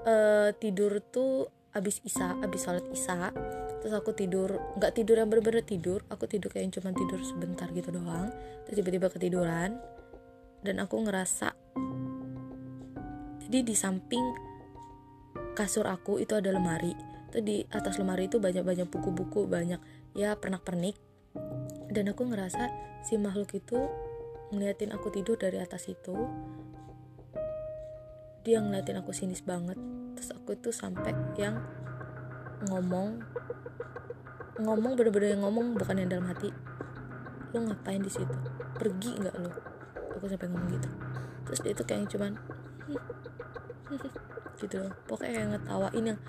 uh, 0.04 0.52
tidur 0.60 1.00
tuh 1.08 1.55
abis 1.76 2.00
isa 2.08 2.40
abis 2.40 2.62
sholat 2.64 2.88
isa 2.96 3.36
terus 3.84 3.94
aku 3.94 4.16
tidur 4.16 4.58
nggak 4.80 4.96
tidur 4.96 5.20
yang 5.20 5.28
bener-bener 5.28 5.62
tidur 5.62 6.02
aku 6.08 6.26
tidur 6.26 6.50
kayak 6.50 6.72
cuma 6.72 6.96
tidur 6.96 7.20
sebentar 7.22 7.68
gitu 7.76 7.92
doang 7.92 8.32
terus 8.66 8.80
tiba-tiba 8.80 9.12
ketiduran 9.12 9.78
dan 10.64 10.76
aku 10.80 11.04
ngerasa 11.04 11.52
jadi 13.46 13.62
di 13.62 13.76
samping 13.76 14.24
kasur 15.54 15.86
aku 15.86 16.18
itu 16.18 16.34
ada 16.34 16.50
lemari 16.50 16.96
itu 17.30 17.44
di 17.44 17.58
atas 17.70 18.00
lemari 18.00 18.32
itu 18.32 18.40
banyak-banyak 18.40 18.88
buku-buku 18.88 19.46
banyak 19.46 19.78
ya 20.16 20.40
pernak-pernik 20.40 20.96
dan 21.92 22.08
aku 22.08 22.26
ngerasa 22.32 22.72
si 23.04 23.20
makhluk 23.20 23.52
itu 23.52 23.78
ngeliatin 24.56 24.96
aku 24.96 25.12
tidur 25.12 25.36
dari 25.36 25.60
atas 25.60 25.92
itu 25.92 26.16
dia 28.48 28.64
ngeliatin 28.64 28.98
aku 29.04 29.12
sinis 29.12 29.44
banget 29.44 29.78
aku 30.32 30.58
tuh 30.58 30.74
sampai 30.74 31.14
yang 31.36 31.60
ngomong 32.72 33.22
ngomong 34.56 34.96
bener-bener 34.96 35.36
yang 35.36 35.44
ngomong 35.44 35.76
bukan 35.76 36.00
yang 36.00 36.10
dalam 36.10 36.28
hati. 36.32 36.50
Lo 37.52 37.60
ngapain 37.68 38.00
di 38.00 38.12
situ? 38.12 38.32
Pergi 38.80 39.20
nggak 39.20 39.36
lo 39.44 39.52
aku 40.16 40.26
sampai 40.32 40.48
ngomong 40.48 40.70
gitu. 40.72 40.90
Terus 41.46 41.60
dia 41.62 41.74
tuh 41.76 41.86
kayak 41.86 42.08
cuman 42.08 42.32
gitu 44.62 44.76
loh. 44.80 44.94
Pokoknya 45.06 45.32
kayak 45.44 45.50
ngetawain 45.60 46.06
yang 46.16 46.20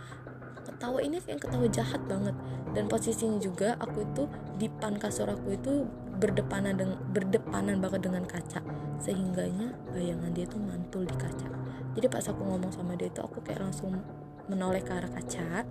ketawa 0.66 0.98
ini 1.00 1.16
kayak 1.22 1.40
ketawa 1.46 1.66
jahat 1.70 2.02
banget. 2.10 2.34
Dan 2.74 2.90
posisinya 2.90 3.38
juga 3.38 3.78
aku 3.78 4.02
itu 4.02 4.24
di 4.58 4.66
pan 4.68 4.98
kasur 4.98 5.30
aku 5.30 5.54
itu 5.54 5.86
berdepanan 6.16 6.74
dengan 6.76 6.98
berdepanan 7.12 7.76
banget 7.78 8.00
dengan 8.08 8.24
kaca. 8.24 8.60
Sehingganya 9.00 9.76
bayangan 9.92 10.32
dia 10.32 10.48
tuh 10.48 10.60
mantul 10.60 11.04
di 11.04 11.16
kaca. 11.16 11.48
Jadi 11.96 12.06
pas 12.08 12.24
aku 12.24 12.40
ngomong 12.44 12.72
sama 12.72 12.96
dia 12.96 13.08
itu 13.08 13.20
aku 13.20 13.40
kayak 13.44 13.64
langsung 13.64 14.00
menoleh 14.48 14.80
ke 14.80 14.92
arah 14.92 15.08
kaca. 15.12 15.64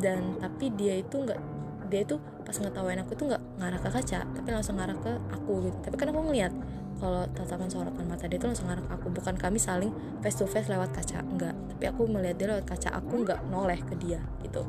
Dan 0.00 0.36
tapi 0.40 0.72
dia 0.74 1.00
itu 1.00 1.16
nggak 1.16 1.40
dia 1.88 2.00
itu 2.04 2.16
pas 2.44 2.56
ngetawain 2.56 3.00
aku 3.00 3.12
tuh 3.16 3.28
nggak 3.28 3.42
ngarah 3.60 3.80
ke 3.80 3.88
kaca 3.92 4.20
tapi 4.24 4.48
langsung 4.52 4.76
ngarah 4.76 4.96
ke 5.00 5.12
aku 5.32 5.68
gitu. 5.68 5.76
Tapi 5.80 5.94
kan 5.96 6.08
aku 6.12 6.20
ngeliat 6.28 6.52
kalau 7.00 7.26
tatapan 7.34 7.68
sorotan 7.68 8.06
mata 8.06 8.24
dia 8.28 8.36
itu 8.36 8.46
langsung 8.48 8.68
ngarah 8.68 8.84
ke 8.84 8.92
aku. 9.00 9.06
Bukan 9.12 9.34
kami 9.40 9.56
saling 9.56 9.92
face 10.20 10.36
to 10.36 10.44
face 10.44 10.68
lewat 10.68 10.92
kaca 10.92 11.24
enggak 11.24 11.56
tapi 11.72 11.84
aku 11.88 12.06
melihat 12.08 12.36
dia 12.36 12.48
lewat 12.52 12.66
kaca 12.68 12.92
aku 12.96 13.24
nggak 13.24 13.40
noleh 13.48 13.80
ke 13.80 13.94
dia 13.96 14.20
gitu. 14.44 14.64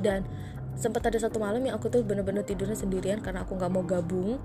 Dan 0.00 0.24
sempat 0.76 1.06
ada 1.06 1.18
satu 1.18 1.38
malam 1.42 1.62
yang 1.62 1.76
aku 1.76 1.90
tuh 1.92 2.02
bener-bener 2.02 2.42
tidurnya 2.46 2.78
sendirian 2.78 3.20
karena 3.20 3.44
aku 3.44 3.56
nggak 3.58 3.72
mau 3.72 3.84
gabung 3.84 4.38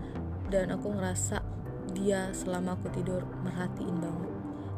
dan 0.50 0.70
aku 0.74 0.94
ngerasa 0.94 1.42
dia 1.96 2.30
selama 2.36 2.76
aku 2.76 2.92
tidur 2.92 3.24
merhatiin 3.44 3.98
banget. 3.98 4.32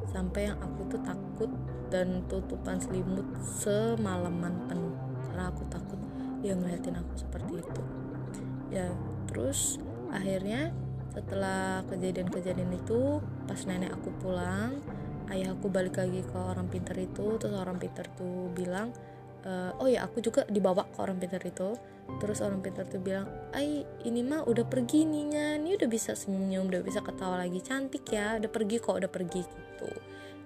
Sampai 0.07 0.47
yang 0.47 0.57
aku 0.63 0.87
tuh 0.87 1.01
takut 1.03 1.51
dan 1.87 2.23
tutupan 2.27 2.79
selimut 2.79 3.25
semalaman 3.43 4.53
penuh 4.67 4.95
karena 5.27 5.51
aku 5.51 5.63
takut 5.67 5.99
dia 6.39 6.53
ngeliatin 6.53 6.95
aku 6.99 7.13
seperti 7.17 7.53
itu. 7.59 7.81
Ya 8.71 8.91
terus 9.27 9.81
akhirnya 10.13 10.71
setelah 11.11 11.81
kejadian-kejadian 11.89 12.77
itu 12.77 13.19
pas 13.49 13.57
nenek 13.65 13.89
aku 13.89 14.13
pulang 14.21 14.77
ayah 15.33 15.51
aku 15.57 15.67
balik 15.67 15.99
lagi 15.99 16.23
ke 16.23 16.37
orang 16.37 16.69
pintar 16.71 16.95
itu 16.95 17.35
terus 17.41 17.57
orang 17.57 17.81
pintar 17.81 18.07
tuh 18.15 18.47
bilang 18.53 18.93
e, 19.43 19.51
oh 19.77 19.87
ya 19.89 20.05
aku 20.07 20.23
juga 20.23 20.45
dibawa 20.47 20.87
ke 20.89 20.97
orang 21.01 21.17
pintar 21.21 21.41
itu. 21.43 21.75
Terus 22.23 22.39
orang 22.39 22.63
pintar 22.63 22.87
tuh 22.87 23.03
bilang 23.03 23.27
ay 23.51 23.83
ini 24.07 24.23
mah 24.23 24.47
udah 24.47 24.63
pergi 24.63 25.03
ninya 25.03 25.59
ini 25.59 25.75
udah 25.75 25.89
bisa 25.91 26.15
senyum 26.15 26.71
udah 26.71 26.81
bisa 26.81 27.03
ketawa 27.03 27.43
lagi. 27.43 27.59
Cantik 27.59 28.07
ya 28.07 28.39
udah 28.39 28.47
pergi 28.47 28.77
kok 28.79 28.95
udah 28.95 29.11
pergi 29.11 29.43
gitu. 29.43 29.89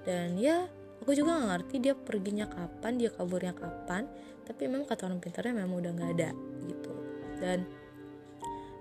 Dan 0.01 0.41
ya 0.41 0.65
aku 1.05 1.13
juga 1.13 1.37
gak 1.37 1.49
ngerti 1.53 1.75
dia 1.77 1.93
perginya 1.93 2.49
kapan 2.49 2.97
dia 2.97 3.09
kaburnya 3.13 3.53
kapan. 3.53 4.09
Tapi 4.41 4.61
memang 4.67 4.89
kata 4.89 5.05
orang 5.05 5.21
pintarnya 5.21 5.53
memang 5.53 5.77
udah 5.79 5.91
nggak 5.93 6.11
ada 6.17 6.29
gitu. 6.65 6.91
Dan 7.37 7.59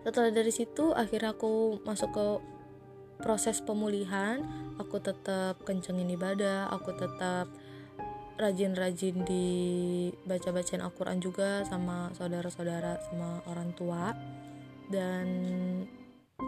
setelah 0.01 0.33
dari 0.33 0.49
situ 0.49 0.97
akhirnya 0.97 1.37
aku 1.37 1.85
masuk 1.85 2.11
ke 2.17 2.27
proses 3.21 3.61
pemulihan. 3.61 4.41
Aku 4.81 4.97
tetap 4.97 5.61
kencengin 5.69 6.09
ibadah 6.17 6.73
aku 6.73 6.97
tetap 6.97 7.53
rajin-rajin 8.41 9.23
di 9.29 9.47
baca-bacaan 10.25 10.81
Al-Quran 10.81 11.19
juga 11.21 11.63
sama 11.69 12.09
saudara-saudara 12.17 12.97
sama 13.07 13.45
orang 13.47 13.71
tua. 13.77 14.17
Dan 14.91 15.27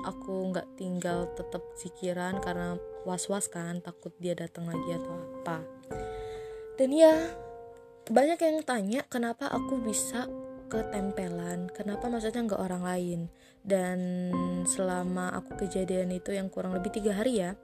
aku 0.02 0.50
nggak 0.50 0.80
tinggal 0.80 1.30
tetap 1.36 1.62
zikiran 1.76 2.40
karena 2.40 2.80
was-was 3.04 3.46
kan 3.52 3.84
takut 3.84 4.10
dia 4.18 4.32
datang 4.32 4.66
lagi 4.66 4.96
atau 4.96 5.12
apa. 5.44 5.58
Dan 6.80 6.90
ya 6.96 7.14
banyak 8.08 8.40
yang 8.40 8.64
tanya 8.64 9.00
kenapa 9.06 9.46
aku 9.52 9.78
bisa 9.78 10.26
ketempelan 10.72 11.68
kenapa 11.76 12.08
maksudnya 12.08 12.48
nggak 12.48 12.62
orang 12.64 12.82
lain. 12.82 13.20
Dan 13.62 13.98
selama 14.66 15.30
aku 15.38 15.54
kejadian 15.68 16.10
itu 16.10 16.34
yang 16.34 16.50
kurang 16.50 16.74
lebih 16.74 16.90
tiga 16.90 17.14
hari 17.14 17.44
ya 17.44 17.54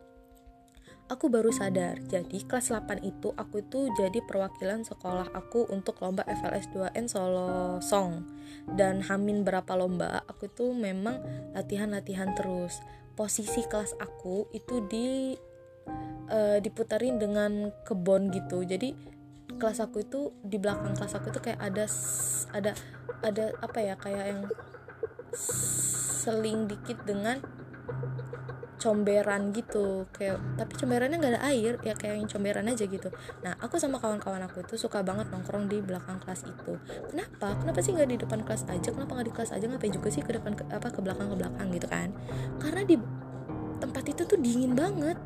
aku 1.09 1.33
baru 1.33 1.49
sadar 1.49 1.97
jadi 2.05 2.45
kelas 2.45 2.69
8 2.69 3.01
itu 3.01 3.33
aku 3.33 3.65
itu 3.65 3.89
jadi 3.97 4.21
perwakilan 4.29 4.85
sekolah 4.85 5.33
aku 5.33 5.65
untuk 5.73 6.05
lomba 6.05 6.23
FLS 6.29 6.69
2N 6.73 7.07
Solo 7.09 7.81
Song. 7.81 8.29
Dan 8.69 9.01
hamin 9.01 9.49
berapa 9.49 9.73
lomba 9.73 10.21
aku 10.29 10.53
itu 10.53 10.77
memang 10.77 11.21
latihan-latihan 11.57 12.37
terus. 12.37 12.85
Posisi 13.17 13.65
kelas 13.65 13.97
aku 13.99 14.53
itu 14.53 14.85
di 14.87 15.35
uh, 16.29 16.61
diputarin 16.61 17.17
dengan 17.17 17.73
kebon 17.89 18.29
gitu. 18.29 18.63
Jadi 18.63 18.93
kelas 19.57 19.81
aku 19.81 20.05
itu 20.05 20.37
di 20.45 20.61
belakang 20.61 20.93
kelas 20.93 21.17
aku 21.17 21.33
itu 21.33 21.41
kayak 21.41 21.61
ada 21.65 21.89
ada 22.53 22.73
ada 23.25 23.45
apa 23.65 23.79
ya 23.81 23.95
kayak 23.97 24.25
yang 24.37 24.43
seling 25.35 26.69
dikit 26.69 27.01
dengan 27.09 27.41
comberan 28.79 29.53
gitu. 29.53 30.07
Kayak 30.15 30.39
tapi 30.57 30.73
comberannya 30.79 31.19
nggak 31.19 31.33
ada 31.37 31.43
air 31.51 31.77
ya 31.83 31.95
kayak 31.99 32.23
yang 32.23 32.31
comberan 32.31 32.67
aja 32.71 32.85
gitu. 32.87 33.11
Nah 33.43 33.59
aku 33.59 33.77
sama 33.77 33.99
kawan-kawan 33.99 34.41
aku 34.47 34.63
itu 34.63 34.79
suka 34.79 35.03
banget 35.03 35.29
nongkrong 35.29 35.67
di 35.67 35.83
belakang 35.83 36.23
kelas 36.23 36.47
itu. 36.47 36.79
Kenapa? 37.11 37.59
Kenapa 37.59 37.79
sih 37.83 37.93
nggak 37.93 38.09
di 38.09 38.17
depan 38.23 38.41
kelas 38.47 38.65
aja? 38.71 38.89
Kenapa 38.95 39.19
nggak 39.19 39.29
di 39.29 39.35
kelas 39.35 39.51
aja? 39.53 39.65
Ngapain 39.67 39.93
juga 39.93 40.09
sih 40.09 40.23
ke 40.23 40.33
depan 40.33 40.55
ke, 40.57 40.65
apa 40.71 40.89
ke 40.89 41.03
belakang 41.03 41.29
ke 41.29 41.37
belakang 41.37 41.67
gitu 41.75 41.89
kan? 41.91 42.09
Karena 42.63 42.83
di 42.87 42.97
tempat 43.79 44.05
itu 44.07 44.23
tuh 44.25 44.39
dingin 44.39 44.73
banget. 44.73 45.19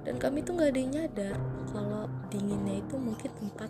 Dan 0.00 0.16
kami 0.16 0.40
tuh 0.40 0.56
nggak 0.56 0.72
ada 0.72 0.80
yang 0.80 0.92
nyadar 0.96 1.34
kalau 1.68 2.08
dinginnya 2.32 2.80
itu 2.80 2.96
mungkin 2.96 3.30
tempat 3.36 3.68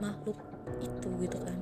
makhluk 0.00 0.55
itu 0.80 1.08
gitu 1.22 1.38
kan. 1.40 1.56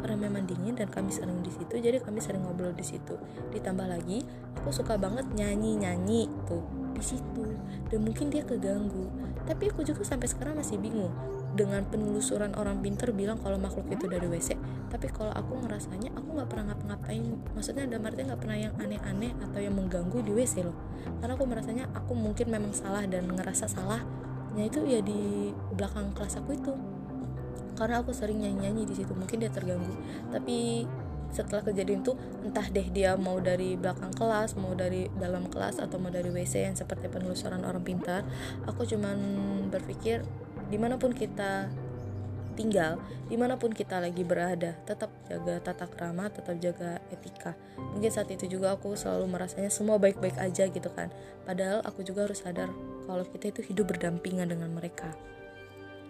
Karena 0.00 0.16
memang 0.28 0.46
dingin 0.48 0.76
dan 0.78 0.88
kami 0.88 1.12
sering 1.12 1.42
di 1.42 1.52
situ 1.52 1.76
jadi 1.76 2.00
kami 2.00 2.22
sering 2.22 2.44
ngobrol 2.44 2.72
di 2.72 2.84
situ. 2.86 3.18
Ditambah 3.52 3.86
lagi 3.86 4.24
aku 4.56 4.70
suka 4.72 4.96
banget 4.96 5.26
nyanyi 5.34 5.76
nyanyi 5.76 6.30
tuh 6.48 6.64
di 6.96 7.02
situ 7.04 7.44
dan 7.92 8.00
mungkin 8.02 8.32
dia 8.32 8.42
keganggu. 8.46 9.10
Tapi 9.46 9.70
aku 9.70 9.86
juga 9.86 10.02
sampai 10.02 10.26
sekarang 10.26 10.58
masih 10.58 10.80
bingung. 10.80 11.12
Dengan 11.56 11.88
penelusuran 11.88 12.52
orang 12.52 12.84
pinter 12.84 13.16
bilang 13.16 13.40
kalau 13.40 13.56
makhluk 13.56 13.88
itu 13.88 14.04
dari 14.04 14.28
WC 14.28 14.60
tapi 14.86 15.10
kalau 15.10 15.34
aku 15.34 15.60
ngerasanya 15.66 16.14
aku 16.14 16.28
nggak 16.38 16.48
pernah 16.48 16.72
ngapa-ngapain. 16.72 17.24
Maksudnya 17.52 17.84
ada 17.84 17.98
artinya 18.00 18.32
nggak 18.32 18.40
pernah 18.40 18.58
yang 18.58 18.74
aneh-aneh 18.78 19.32
atau 19.42 19.58
yang 19.58 19.74
mengganggu 19.74 20.18
di 20.22 20.32
WC 20.32 20.64
loh. 20.64 20.76
Karena 21.20 21.34
aku 21.34 21.44
merasanya 21.44 21.84
aku 21.92 22.12
mungkin 22.14 22.46
memang 22.48 22.72
salah 22.72 23.04
dan 23.04 23.28
ngerasa 23.28 23.66
salahnya 23.66 24.64
itu 24.64 24.80
ya 24.88 25.02
di 25.02 25.52
belakang 25.74 26.14
kelas 26.16 26.40
aku 26.40 26.56
itu 26.56 26.72
karena 27.76 28.00
aku 28.00 28.16
sering 28.16 28.42
nyanyi-nyanyi 28.42 28.88
di 28.88 28.94
situ 28.96 29.12
mungkin 29.12 29.38
dia 29.44 29.52
terganggu. 29.52 29.94
Tapi 30.32 30.88
setelah 31.36 31.62
kejadian 31.62 32.00
itu 32.00 32.16
entah 32.46 32.64
deh 32.70 32.86
dia 32.88 33.12
mau 33.18 33.36
dari 33.42 33.74
belakang 33.76 34.14
kelas 34.14 34.56
mau 34.56 34.72
dari 34.72 35.10
dalam 35.20 35.50
kelas 35.50 35.82
atau 35.82 35.98
mau 35.98 36.08
dari 36.08 36.30
WC 36.32 36.70
yang 36.70 36.76
seperti 36.78 37.10
penelusuran 37.10 37.66
orang 37.66 37.82
pintar 37.82 38.22
aku 38.64 38.86
cuman 38.86 39.18
berpikir 39.68 40.22
di 40.70 40.78
mana 40.78 40.96
pun 40.96 41.12
kita 41.12 41.68
tinggal 42.56 42.96
di 43.28 43.36
mana 43.36 43.60
pun 43.60 43.68
kita 43.68 44.00
lagi 44.00 44.24
berada 44.24 44.80
tetap 44.88 45.12
jaga 45.28 45.60
tata 45.60 45.84
krama 45.84 46.32
tetap 46.32 46.56
jaga 46.56 47.04
etika. 47.12 47.52
Mungkin 47.76 48.08
saat 48.08 48.32
itu 48.32 48.48
juga 48.48 48.72
aku 48.72 48.96
selalu 48.96 49.28
merasanya 49.28 49.68
semua 49.68 50.00
baik-baik 50.00 50.40
aja 50.40 50.64
gitu 50.64 50.88
kan. 50.88 51.12
Padahal 51.44 51.84
aku 51.84 52.00
juga 52.00 52.24
harus 52.24 52.40
sadar 52.40 52.72
kalau 53.04 53.28
kita 53.28 53.52
itu 53.52 53.60
hidup 53.60 53.92
berdampingan 53.92 54.48
dengan 54.48 54.72
mereka 54.72 55.12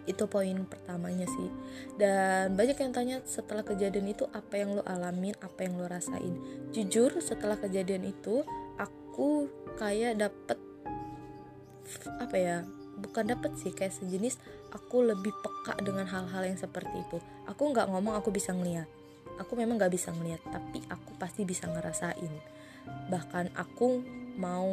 itu 0.07 0.25
poin 0.31 0.65
pertamanya 0.67 1.27
sih. 1.27 1.51
Dan 1.99 2.55
banyak 2.55 2.79
yang 2.79 2.93
tanya 2.95 3.17
setelah 3.27 3.67
kejadian 3.67 4.07
itu 4.11 4.25
apa 4.31 4.59
yang 4.59 4.79
lo 4.79 4.83
alamin? 4.87 5.35
Apa 5.43 5.67
yang 5.67 5.77
lo 5.77 5.87
rasain? 5.91 6.39
Jujur 6.71 7.19
setelah 7.19 7.59
kejadian 7.59 8.07
itu 8.07 8.47
aku 8.79 9.51
kayak 9.77 10.19
dapet 10.19 10.59
apa 12.19 12.37
ya 12.37 12.57
bukan 12.99 13.31
dapet 13.31 13.55
sih 13.61 13.71
kayak 13.71 13.95
sejenis 13.95 14.41
aku 14.73 15.05
lebih 15.07 15.31
peka 15.45 15.79
dengan 15.85 16.09
hal-hal 16.09 16.43
yang 16.49 16.59
seperti 16.59 17.05
itu. 17.05 17.19
Aku 17.47 17.71
nggak 17.71 17.93
ngomong 17.93 18.17
aku 18.17 18.33
bisa 18.33 18.57
ngeliat. 18.57 18.89
Aku 19.37 19.53
memang 19.55 19.77
nggak 19.77 19.93
bisa 19.93 20.11
ngeliat 20.17 20.41
tapi 20.49 20.81
aku 20.89 21.13
pasti 21.21 21.45
bisa 21.45 21.69
ngerasain. 21.69 22.33
Bahkan 23.13 23.53
aku 23.55 24.01
mau 24.37 24.69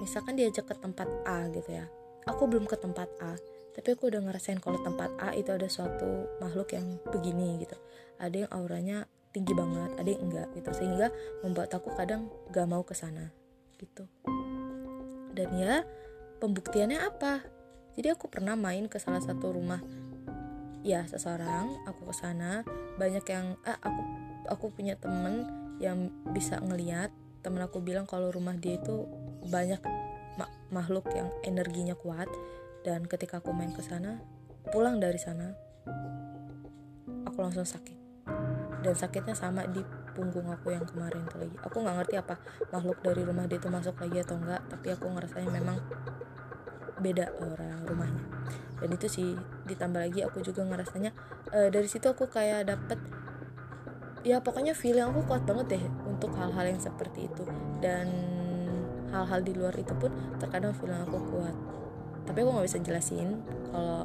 misalkan 0.00 0.36
diajak 0.36 0.68
ke 0.68 0.74
tempat 0.76 1.08
A 1.24 1.48
gitu 1.52 1.70
ya. 1.72 1.88
Aku 2.28 2.50
belum 2.50 2.66
ke 2.66 2.76
tempat 2.76 3.08
A 3.22 3.38
tapi 3.76 3.92
aku 3.92 4.08
udah 4.08 4.24
ngerasain 4.24 4.56
kalau 4.56 4.80
tempat 4.80 5.12
A 5.20 5.36
itu 5.36 5.52
ada 5.52 5.68
suatu 5.68 6.40
makhluk 6.40 6.72
yang 6.72 6.96
begini 7.12 7.60
gitu. 7.60 7.76
Ada 8.16 8.48
yang 8.48 8.50
auranya 8.56 9.04
tinggi 9.36 9.52
banget 9.52 9.92
ada 10.00 10.08
yang 10.08 10.22
enggak 10.24 10.48
gitu. 10.56 10.72
Sehingga 10.72 11.12
membuat 11.44 11.68
aku 11.76 11.92
kadang 11.92 12.32
gak 12.48 12.64
mau 12.64 12.80
ke 12.88 12.96
sana 12.96 13.36
gitu. 13.76 14.08
Dan 15.36 15.52
ya 15.60 15.84
pembuktiannya 16.40 17.04
apa? 17.04 17.44
Jadi 18.00 18.08
aku 18.16 18.32
pernah 18.32 18.56
main 18.56 18.88
ke 18.88 18.96
salah 18.96 19.20
satu 19.20 19.52
rumah 19.52 19.84
ya 20.80 21.04
seseorang 21.04 21.84
aku 21.84 22.08
ke 22.08 22.14
sana. 22.16 22.64
Banyak 22.96 23.28
yang 23.28 23.60
eh, 23.60 23.76
aku 23.76 24.00
aku 24.48 24.72
punya 24.72 24.96
temen 24.96 25.44
yang 25.84 26.08
bisa 26.32 26.64
ngeliat. 26.64 27.12
Temen 27.44 27.60
aku 27.60 27.84
bilang 27.84 28.08
kalau 28.08 28.32
rumah 28.32 28.56
dia 28.56 28.80
itu 28.80 29.04
banyak 29.44 29.84
makhluk 30.72 31.12
yang 31.12 31.28
energinya 31.44 31.92
kuat 31.92 32.26
dan 32.86 33.02
ketika 33.02 33.42
aku 33.42 33.50
main 33.50 33.74
ke 33.74 33.82
sana 33.82 34.22
pulang 34.70 35.02
dari 35.02 35.18
sana 35.18 35.50
aku 37.26 37.42
langsung 37.42 37.66
sakit. 37.66 37.98
Dan 38.86 38.94
sakitnya 38.94 39.34
sama 39.34 39.66
di 39.66 39.82
punggung 40.14 40.46
aku 40.46 40.70
yang 40.70 40.86
kemarin 40.86 41.26
tuh 41.26 41.42
lagi. 41.42 41.58
Aku 41.66 41.82
nggak 41.82 41.96
ngerti 41.98 42.14
apa 42.22 42.38
makhluk 42.70 43.02
dari 43.02 43.26
rumah 43.26 43.50
dia 43.50 43.58
itu 43.58 43.66
masuk 43.66 43.98
lagi 43.98 44.22
atau 44.22 44.38
enggak 44.38 44.62
tapi 44.70 44.94
aku 44.94 45.10
ngerasanya 45.10 45.50
memang 45.50 45.76
beda 47.02 47.26
orang 47.42 47.82
rumahnya. 47.82 48.24
Dan 48.78 48.88
itu 48.94 49.06
sih 49.10 49.28
ditambah 49.66 49.98
lagi 50.06 50.22
aku 50.22 50.38
juga 50.46 50.62
ngerasanya 50.62 51.10
uh, 51.50 51.68
dari 51.74 51.90
situ 51.90 52.06
aku 52.06 52.30
kayak 52.30 52.70
dapet 52.70 53.02
ya 54.22 54.38
pokoknya 54.38 54.78
feeling 54.78 55.10
aku 55.10 55.26
kuat 55.26 55.42
banget 55.42 55.76
deh 55.76 55.84
untuk 56.06 56.30
hal-hal 56.38 56.70
yang 56.70 56.78
seperti 56.78 57.26
itu. 57.26 57.42
Dan 57.82 58.06
hal-hal 59.10 59.42
di 59.42 59.50
luar 59.50 59.74
itu 59.74 59.90
pun 59.98 60.14
terkadang 60.38 60.70
feeling 60.78 61.02
aku 61.02 61.18
kuat 61.34 61.56
tapi 62.26 62.42
aku 62.42 62.50
nggak 62.58 62.66
bisa 62.66 62.78
jelasin 62.82 63.40
kalau 63.70 64.04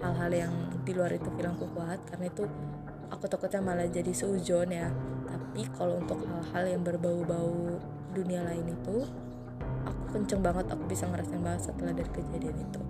hal-hal 0.00 0.32
yang 0.32 0.54
di 0.82 0.92
luar 0.96 1.12
itu 1.12 1.28
aku 1.28 1.68
kuat 1.76 2.00
karena 2.08 2.32
itu 2.32 2.48
aku 3.12 3.28
takutnya 3.28 3.60
malah 3.60 3.86
jadi 3.86 4.10
seujon 4.10 4.72
ya. 4.72 4.88
Tapi 5.28 5.68
kalau 5.76 6.00
untuk 6.00 6.24
hal-hal 6.24 6.78
yang 6.78 6.82
berbau-bau 6.82 7.78
dunia 8.16 8.42
lain 8.42 8.74
itu 8.74 9.06
aku 9.84 10.02
kenceng 10.16 10.40
banget 10.40 10.66
aku 10.72 10.82
bisa 10.88 11.06
ngerasain 11.06 11.42
banget 11.44 11.70
setelah 11.70 11.92
dari 11.92 12.10
kejadian 12.10 12.56
itu. 12.56 12.80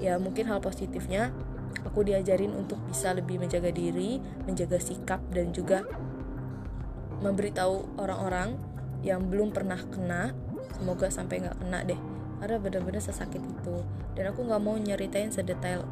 Ya 0.00 0.16
mungkin 0.16 0.46
hal 0.46 0.62
positifnya 0.62 1.34
aku 1.82 2.06
diajarin 2.06 2.54
untuk 2.54 2.78
bisa 2.86 3.12
lebih 3.12 3.42
menjaga 3.42 3.74
diri 3.74 4.22
menjaga 4.46 4.78
sikap 4.78 5.20
dan 5.34 5.50
juga 5.50 5.84
memberitahu 7.20 8.00
orang-orang 8.00 8.56
yang 9.02 9.26
belum 9.26 9.50
pernah 9.50 9.80
kena. 9.90 10.32
Semoga 10.70 11.10
sampai 11.10 11.44
nggak 11.44 11.58
kena 11.60 11.80
deh 11.82 12.09
karena 12.40 12.56
benar-benar 12.56 13.04
sesakit 13.04 13.38
itu. 13.44 13.76
Dan 14.16 14.32
aku 14.32 14.48
nggak 14.48 14.62
mau 14.64 14.74
nyeritain 14.80 15.28
sedetail 15.28 15.84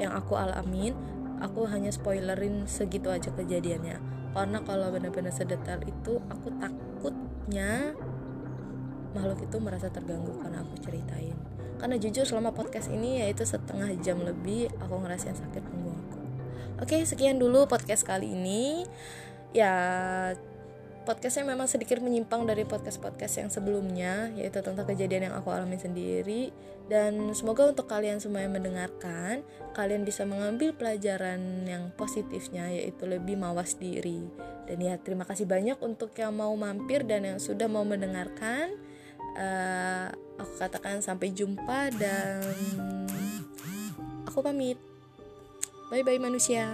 yang 0.00 0.16
aku 0.16 0.34
alamin. 0.34 0.96
Aku 1.38 1.70
hanya 1.70 1.92
spoilerin 1.94 2.66
segitu 2.66 3.12
aja 3.12 3.30
kejadiannya. 3.30 4.00
Karena 4.34 4.58
kalau 4.64 4.90
benar-benar 4.90 5.30
sedetail 5.30 5.78
itu 5.86 6.18
aku 6.26 6.48
takutnya 6.58 7.94
makhluk 9.12 9.46
itu 9.46 9.56
merasa 9.62 9.92
terganggu 9.92 10.34
karena 10.40 10.64
aku 10.64 10.74
ceritain. 10.82 11.36
Karena 11.78 11.94
jujur 11.94 12.26
selama 12.26 12.50
podcast 12.50 12.90
ini 12.90 13.22
yaitu 13.22 13.46
setengah 13.46 13.86
jam 14.02 14.18
lebih 14.18 14.72
aku 14.82 14.98
ngerasain 14.98 15.38
sakit 15.38 15.62
punggung 15.62 15.94
aku. 16.10 16.20
Oke 16.82 17.06
sekian 17.06 17.38
dulu 17.38 17.70
podcast 17.70 18.02
kali 18.02 18.34
ini. 18.34 18.82
Ya 19.54 19.72
podcastnya 21.08 21.56
memang 21.56 21.64
sedikit 21.64 22.04
menyimpang 22.04 22.44
dari 22.44 22.68
podcast-podcast 22.68 23.40
yang 23.40 23.48
sebelumnya 23.48 24.28
yaitu 24.36 24.60
tentang 24.60 24.84
kejadian 24.84 25.32
yang 25.32 25.34
aku 25.40 25.48
alami 25.48 25.80
sendiri. 25.80 26.52
Dan 26.84 27.32
semoga 27.32 27.64
untuk 27.64 27.88
kalian 27.88 28.20
semua 28.20 28.44
yang 28.44 28.52
mendengarkan 28.52 29.40
kalian 29.72 30.04
bisa 30.04 30.28
mengambil 30.28 30.76
pelajaran 30.76 31.64
yang 31.64 31.88
positifnya 31.96 32.68
yaitu 32.68 33.08
lebih 33.08 33.40
mawas 33.40 33.80
diri. 33.80 34.28
Dan 34.68 34.84
ya 34.84 35.00
terima 35.00 35.24
kasih 35.24 35.48
banyak 35.48 35.80
untuk 35.80 36.12
yang 36.12 36.36
mau 36.36 36.52
mampir 36.52 37.08
dan 37.08 37.24
yang 37.24 37.40
sudah 37.40 37.72
mau 37.72 37.88
mendengarkan. 37.88 38.76
Uh, 39.32 40.12
aku 40.36 40.52
katakan 40.60 41.00
sampai 41.00 41.32
jumpa 41.32 41.88
dan 41.96 42.44
aku 44.28 44.44
pamit. 44.44 44.76
Bye 45.88 46.04
bye 46.04 46.20
manusia 46.20 46.68